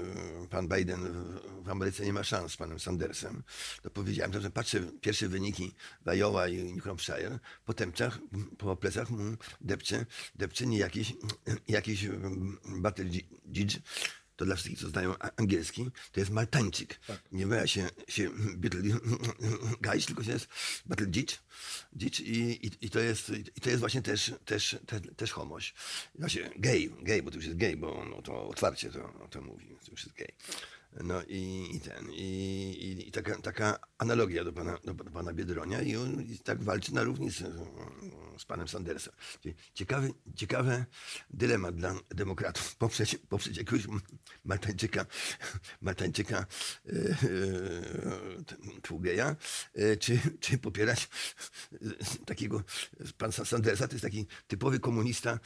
y, 0.44 0.48
pan 0.50 0.68
Biden 0.68 1.00
w, 1.12 1.64
w 1.64 1.68
Ameryce 1.68 2.04
nie 2.04 2.12
ma 2.12 2.24
szans 2.24 2.52
z 2.52 2.56
panem 2.56 2.80
Sandersem. 2.80 3.42
To 3.82 3.90
powiedziałem, 3.90 4.40
że 4.40 4.50
patrzę 4.50 4.80
pierwsze 5.00 5.28
wyniki 5.28 5.74
w 6.06 6.08
Iowa 6.08 6.48
i 6.48 6.72
New 6.74 6.84
Hampshire, 6.84 7.38
po 7.64 7.74
temczach, 7.74 8.18
po 8.58 8.76
plecach 8.76 9.10
mu 9.10 9.36
depcze, 9.60 10.06
depcze 10.34 10.66
nie 10.66 10.78
jakiś, 10.78 11.12
jakiś 11.68 12.01
battle 12.66 13.04
judge, 13.52 13.78
to 14.36 14.44
dla 14.44 14.56
wszystkich, 14.56 14.78
co 14.78 14.88
znają 14.88 15.14
angielski, 15.36 15.90
to 16.12 16.20
jest 16.20 16.32
Maltańczyk. 16.32 17.00
Nie 17.32 17.46
wymawia 17.46 17.66
się, 17.66 17.88
się 18.08 18.30
Battle 18.56 18.82
Guys, 19.82 20.06
tylko 20.06 20.24
się 20.24 20.32
jest 20.32 20.48
Battle 20.86 21.10
Dzicz. 21.10 21.42
Dzicz 21.96 22.20
i, 22.20 22.66
i, 22.66 22.70
i, 22.80 22.90
to 22.90 23.00
jest, 23.00 23.30
I 23.56 23.60
to 23.60 23.70
jest 23.70 23.80
właśnie 23.80 24.02
też, 24.02 24.32
też, 24.44 24.76
te, 24.86 25.00
też 25.00 25.32
homoś. 25.32 25.74
Właśnie 26.14 26.50
gay, 26.56 26.90
gay, 27.02 27.22
bo 27.22 27.30
to 27.30 27.36
już 27.36 27.46
jest 27.46 27.58
gay, 27.58 27.76
bo 27.76 28.04
no, 28.04 28.22
to 28.22 28.48
otwarcie 28.48 28.90
to, 28.90 29.28
to 29.30 29.42
mówi, 29.42 29.76
to 29.84 29.90
już 29.90 30.04
jest 30.04 30.16
gay. 30.16 30.32
No 31.00 31.22
i, 31.28 31.70
i 31.76 31.80
ten, 31.80 32.10
i, 32.10 33.04
i, 33.08 33.10
taka, 33.10 33.38
taka 33.38 33.78
analogia 33.98 34.44
do 34.44 34.52
pana, 34.52 34.78
do, 34.84 34.94
do 34.94 35.10
pana 35.10 35.32
Biedronia 35.32 35.82
i 35.82 35.96
on 35.96 36.22
i 36.22 36.38
tak 36.38 36.62
walczy 36.62 36.94
na 36.94 37.02
równi 37.02 37.30
z, 37.30 37.42
z 38.38 38.44
panem 38.44 38.68
Sandersem. 38.68 39.12
Ciekawy, 39.74 40.10
ciekawy 40.34 40.84
dylemat 41.30 41.74
dla 41.76 41.94
demokratów. 42.14 42.76
Poprzeć, 42.76 43.16
poprzeć 43.28 43.56
jakiegoś 43.56 43.86
Maltańczyka, 44.44 45.06
Maltańczyka 45.80 46.46
yy, 46.84 47.16
yy, 47.22 48.80
Tługeja, 48.82 49.36
yy, 49.74 49.96
czy, 49.96 50.20
czy 50.40 50.58
popierać 50.58 51.08
takiego 52.26 52.62
pan 53.18 53.32
Sandersa, 53.32 53.88
to 53.88 53.94
jest 53.94 54.04
taki 54.04 54.26
typowy 54.46 54.80
komunista 54.80 55.38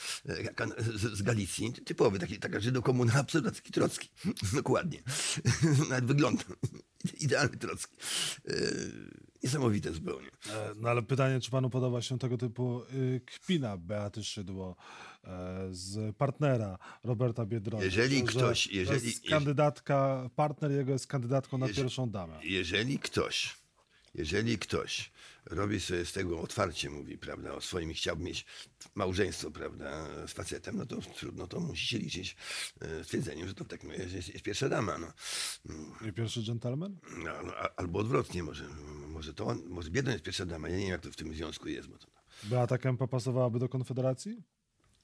z, 0.89 1.19
z 1.19 1.23
Galicji, 1.23 1.73
typowy, 1.73 2.19
taki, 2.19 2.39
taka 2.39 2.61
żydokomuna, 2.61 3.15
absolutnie 3.15 3.73
trocki, 3.73 4.09
dokładnie. 4.53 5.03
Nawet 5.91 6.05
wygląda. 6.05 6.45
Idealny 7.21 7.57
trocki. 7.57 7.97
Yy, 8.45 8.55
Niesamowite 9.43 9.93
zupełnie. 9.93 10.29
E, 10.51 10.73
No 10.77 10.89
ale 10.89 11.03
pytanie, 11.03 11.41
czy 11.41 11.51
panu 11.51 11.71
podoba 11.71 12.03
się 12.03 12.19
tego 12.19 12.39
typu 12.39 12.83
y, 12.95 13.21
kpina 13.27 13.77
Beaty 13.77 14.25
Szydło 14.25 14.77
e, 15.25 15.29
z 15.71 16.17
partnera 16.17 16.79
Roberta 17.05 17.47
Biedronia? 17.47 17.85
Jeżeli 17.85 18.17
że 18.19 18.23
ktoś- 18.25 18.69
to 18.69 18.75
jeżeli- 18.75 19.07
jest 19.07 19.25
kandydatka, 19.29 20.31
partner 20.37 20.71
jego 20.71 20.93
jest 20.93 21.07
kandydatką 21.07 21.59
na 21.59 21.67
Jeże- 21.67 21.83
pierwszą 21.83 22.11
damę. 22.11 22.39
Jeżeli 22.45 22.99
ktoś, 22.99 23.57
jeżeli 24.15 24.59
ktoś 24.59 25.13
robi 25.47 25.81
sobie 25.81 26.05
z 26.05 26.13
tego 26.13 26.41
otwarcie, 26.41 26.91
mówi, 26.91 27.19
prawda, 27.19 27.53
o 27.55 27.61
swoim 27.61 27.91
i 27.91 27.95
chciałby 27.95 28.25
mieć 28.25 28.47
małżeństwo, 28.95 29.51
prawda, 29.51 30.07
z 30.27 30.33
facetem, 30.33 30.77
no 30.77 30.87
to 30.87 31.01
trudno, 31.01 31.47
to 31.47 31.61
musi 31.61 31.87
się 31.87 31.99
liczyć 31.99 32.37
e, 32.81 33.05
z 33.05 33.07
twierdzeniem, 33.07 33.49
że 33.49 33.55
to 33.55 33.65
tak 33.65 33.85
no, 33.85 33.93
jest, 33.93 34.15
jest, 34.15 34.43
pierwsza 34.43 34.69
dama, 34.69 34.99
no. 34.99 35.13
I 36.09 36.13
pierwszy 36.13 36.43
dżentelmen? 36.43 36.99
No, 37.25 37.43
no, 37.43 37.53
albo 37.77 37.99
odwrotnie, 37.99 38.43
może, 38.43 38.69
może 39.09 39.35
to 39.35 39.47
on, 39.47 39.63
może 39.69 39.91
biedna 39.91 40.13
jest 40.13 40.25
pierwsza 40.25 40.47
dama, 40.47 40.69
ja 40.69 40.77
nie 40.77 40.83
wiem, 40.83 40.93
jak 40.93 41.01
to 41.01 41.13
w 41.13 41.17
tym 41.17 41.35
związku 41.35 41.69
jest, 41.69 41.89
bo 41.89 41.99
to 41.99 42.07
Beata 42.43 42.79
Kempa 42.79 43.07
pasowałaby 43.07 43.59
do 43.59 43.69
Konfederacji? 43.69 44.43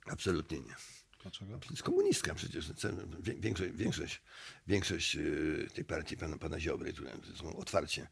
absolutnie 0.07 0.61
nie. 0.61 0.75
Dlaczego? 1.23 1.59
To 1.59 1.71
jest 1.71 1.83
komunistka 1.83 2.35
przecież. 2.35 2.69
no, 2.69 3.03
Większość, 3.21 3.73
większość, 3.73 4.23
większość 4.67 5.15
yy, 5.15 5.69
tej 5.75 5.85
partii 5.85 6.17
pana, 6.17 6.39
pana 6.39 6.61
Ziobry, 6.61 6.93
które 6.93 7.11
są 7.35 7.57
otwarcie, 7.57 8.09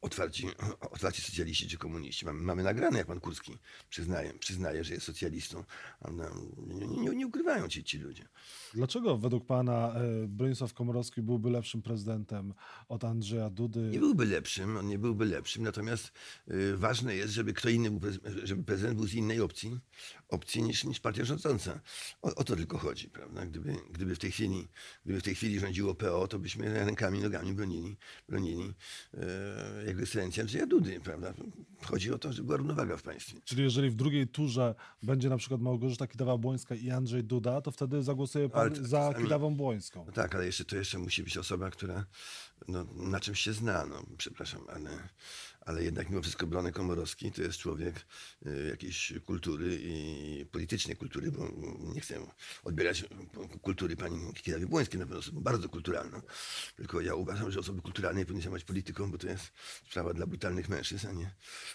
otwarci, 0.00 0.46
otwarci 0.80 1.22
socjaliści 1.22 1.68
czy 1.68 1.78
komuniści. 1.78 2.26
Mamy, 2.26 2.42
mamy 2.42 2.62
nagrane, 2.62 2.98
jak 2.98 3.06
pan 3.06 3.20
Kurski 3.20 3.58
przyznaje, 3.88 4.34
przyznaje 4.34 4.84
że 4.84 4.94
jest 4.94 5.06
socjalistą. 5.06 5.64
No, 6.12 6.24
nie, 6.66 6.86
nie, 6.86 7.16
nie 7.16 7.26
ukrywają 7.26 7.68
ci, 7.68 7.84
ci 7.84 7.98
ludzie. 7.98 8.28
Dlaczego 8.74 9.18
według 9.18 9.46
pana 9.46 9.94
e, 9.94 10.28
Bronisław 10.28 10.74
Komorowski 10.74 11.22
byłby 11.22 11.50
lepszym 11.50 11.82
prezydentem 11.82 12.54
od 12.88 13.04
Andrzeja 13.04 13.50
Dudy? 13.50 13.80
Nie 13.80 13.98
byłby 13.98 14.26
lepszym, 14.26 14.76
on 14.76 14.86
nie 14.86 14.98
byłby 14.98 15.24
lepszym, 15.24 15.62
natomiast 15.62 16.12
y, 16.50 16.76
ważne 16.76 17.16
jest, 17.16 17.32
żeby 17.32 17.52
kto 17.52 17.68
inny, 17.68 17.90
był, 17.90 18.10
żeby 18.44 18.62
prezydent 18.62 18.96
był 18.96 19.06
z 19.06 19.14
innej 19.14 19.40
opcji, 19.40 19.80
opcji 20.28 20.62
niż, 20.62 20.84
niż 20.84 21.00
partia 21.00 21.24
rządząca. 21.24 21.80
O, 22.22 22.34
o 22.34 22.44
to 22.44 22.56
tylko 22.56 22.78
chodzi, 22.78 23.08
prawda? 23.08 23.46
Gdyby, 23.46 23.76
gdyby, 23.90 24.14
w 24.14 24.18
tej 24.18 24.30
chwili, 24.30 24.68
gdyby 25.04 25.20
w 25.20 25.22
tej 25.22 25.34
chwili 25.34 25.60
rządziło 25.60 25.94
PO, 25.94 26.28
to 26.28 26.38
byśmy 26.38 26.84
rękami 26.84 27.20
nogami 27.20 27.52
bronili, 27.52 27.96
bronili 28.28 28.74
e, 29.90 29.92
jego 29.92 30.02
ekscelencja 30.02 30.42
Andrzeja 30.42 30.66
Dudy, 30.66 31.00
prawda? 31.00 31.34
Chodzi 31.84 32.12
o 32.12 32.18
to, 32.18 32.32
żeby 32.32 32.46
była 32.46 32.56
równowaga 32.58 32.96
w 32.96 33.02
państwie. 33.02 33.40
Czyli 33.44 33.62
jeżeli 33.62 33.90
w 33.90 33.94
drugiej 33.94 34.28
turze 34.28 34.74
będzie 35.02 35.28
na 35.28 35.36
przykład 35.36 35.60
Małgorzata 35.60 36.06
Kidawa-Błońska 36.06 36.76
i 36.76 36.90
Andrzej 36.90 37.24
Duda, 37.24 37.60
to 37.60 37.70
wtedy 37.70 38.02
zagłosuje 38.02 38.48
pan 38.48 38.60
Ale 38.60 38.74
za 38.76 38.98
czasami- 38.98 39.24
Kidawą-Błońską. 39.24 40.04
No 40.06 40.12
tak, 40.12 40.34
ale 40.34 40.46
jeszcze 40.46 40.64
to 40.64 40.76
jeszcze 40.76 40.98
musi 40.98 41.22
być 41.22 41.38
osoba, 41.38 41.70
która 41.70 42.04
no, 42.68 42.84
na 42.96 43.20
czymś 43.20 43.40
się 43.40 43.52
zna. 43.52 43.86
No, 43.86 44.02
przepraszam, 44.18 44.60
ale, 44.68 44.90
ale 45.70 45.84
jednak 45.84 46.10
mimo 46.10 46.22
wszystko 46.22 46.46
Bronek 46.46 46.74
Komorowski 46.74 47.32
to 47.32 47.42
jest 47.42 47.58
człowiek 47.58 48.06
y, 48.46 48.68
jakiejś 48.70 49.12
kultury 49.26 49.78
i 49.82 50.46
politycznej 50.52 50.96
kultury, 50.96 51.32
bo 51.32 51.48
nie 51.94 52.00
chcę 52.00 52.26
odbierać 52.64 53.04
kultury 53.62 53.96
pani 53.96 54.32
Kidawy 54.34 54.66
Błońskiej, 54.66 55.00
na 55.00 55.06
pewno 55.06 55.18
osobą 55.18 55.40
bardzo 55.40 55.68
kulturalną. 55.68 56.22
Tylko 56.76 57.00
ja 57.00 57.14
uważam, 57.14 57.50
że 57.50 57.60
osoby 57.60 57.82
kulturalne 57.82 58.24
powinny 58.24 58.42
się 58.42 58.50
być 58.50 58.64
polityką, 58.64 59.10
bo 59.10 59.18
to 59.18 59.26
jest 59.26 59.52
sprawa 59.90 60.14
dla 60.14 60.26
brutalnych 60.26 60.68
mężczyzn, 60.68 61.06
a 61.06 61.12
nie, 61.12 61.34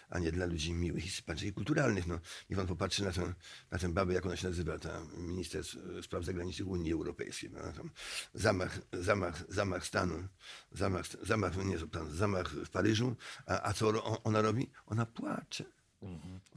a 0.10 0.20
nie 0.20 0.32
dla 0.32 0.46
ludzi 0.46 0.74
miłych 0.74 1.06
i 1.06 1.10
sympatycznych 1.10 1.52
i 1.52 1.54
kulturalnych. 1.54 2.08
No, 2.08 2.20
niech 2.50 2.60
pan 2.60 2.68
popatrzy 2.68 3.04
na 3.04 3.12
tę, 3.12 3.34
na 3.72 3.78
tę 3.78 3.94
babę, 3.94 4.14
jak 4.14 4.26
ona 4.26 4.36
się 4.36 4.48
nazywa, 4.48 4.80
ta 4.80 5.02
minister 5.18 5.64
spraw 6.02 6.24
zagranicznych 6.24 6.68
Unii 6.68 6.94
Europejskiej. 6.94 7.50
prawda? 7.50 7.72
Tam 7.72 7.90
zamach, 8.34 8.80
zamach, 8.94 9.44
zamach 9.50 9.86
stanu, 9.86 10.28
zamach, 10.72 11.06
zamach, 11.22 11.66
nie, 11.66 11.78
zamach 12.12 12.52
w 12.52 12.70
Paryżu, 12.70 13.16
a, 13.46 13.70
a 13.70 13.74
co 13.74 13.85
ro- 13.91 14.17
ona 14.24 14.41
robi? 14.41 14.67
Ona 14.86 15.06
płacze. 15.06 15.63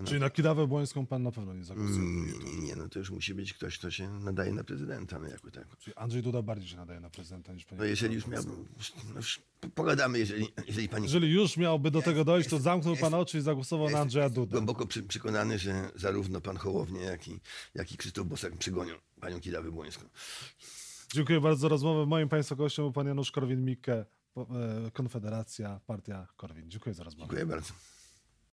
Czyli 0.04 0.20
na 0.20 0.30
Kidawę-Błońską 0.30 1.06
pan 1.06 1.22
na 1.22 1.32
pewno 1.32 1.54
nie 1.54 1.64
zagłosuje. 1.64 1.98
Mm, 1.98 2.32
Nie, 2.44 2.56
nie, 2.66 2.76
no 2.76 2.88
to 2.88 2.98
już 2.98 3.10
musi 3.10 3.34
być 3.34 3.52
ktoś, 3.54 3.78
kto 3.78 3.90
się 3.90 4.10
nadaje 4.20 4.52
na 4.52 4.64
prezydenta, 4.64 5.18
no 5.18 5.28
jako 5.28 5.50
tak. 5.50 5.76
Czyli 5.78 5.96
Andrzej 5.96 6.22
Duda 6.22 6.42
bardziej 6.42 6.68
się 6.68 6.76
nadaje 6.76 7.00
na 7.00 7.10
prezydenta 7.10 7.52
niż 7.52 7.64
pani 7.64 7.78
No 7.78 7.84
jeżeli 7.84 8.14
już 8.14 8.26
miałbym, 8.26 8.66
no 9.08 9.14
już 9.16 9.40
pogadamy, 9.74 10.18
jeżeli, 10.18 10.48
jeżeli 10.66 10.88
pani 10.88 11.04
Jeżeli 11.04 11.32
już 11.32 11.56
miałby 11.56 11.90
do 11.90 12.02
tego 12.02 12.24
dojść, 12.24 12.48
to 12.50 12.58
zamknął 12.58 12.96
pan 12.96 13.14
oczy 13.14 13.38
i 13.38 13.40
zagłosował 13.40 13.90
na 13.90 13.98
Andrzeja 13.98 14.30
Dudę. 14.30 14.50
głęboko 14.52 14.86
przy, 14.86 15.02
przekonany, 15.02 15.58
że 15.58 15.90
zarówno 15.94 16.40
pan 16.40 16.56
Hołownia, 16.56 17.00
jak 17.00 17.28
i, 17.28 17.40
jak 17.74 17.92
i 17.92 17.96
Krzysztof 17.96 18.26
Bosak 18.26 18.56
przegonią 18.56 18.94
panią 19.20 19.40
Kidawę 19.40 19.70
Błońską. 19.70 20.04
Dziękuję 21.12 21.40
bardzo 21.40 21.60
za 21.60 21.68
rozmowę. 21.68 22.06
Moim 22.06 22.28
państwa 22.28 22.54
gościem 22.56 22.84
był 22.84 22.92
pan 22.92 23.06
Janusz 23.06 23.32
Korwin-Mikke, 23.32 24.04
Konfederacja, 24.92 25.80
Partia 25.86 26.26
Korwin. 26.36 26.70
Dziękuję 26.70 26.94
za 26.94 27.04
rozmowę. 27.04 27.26
Dziękuję 27.26 27.46
bardzo. 27.46 27.72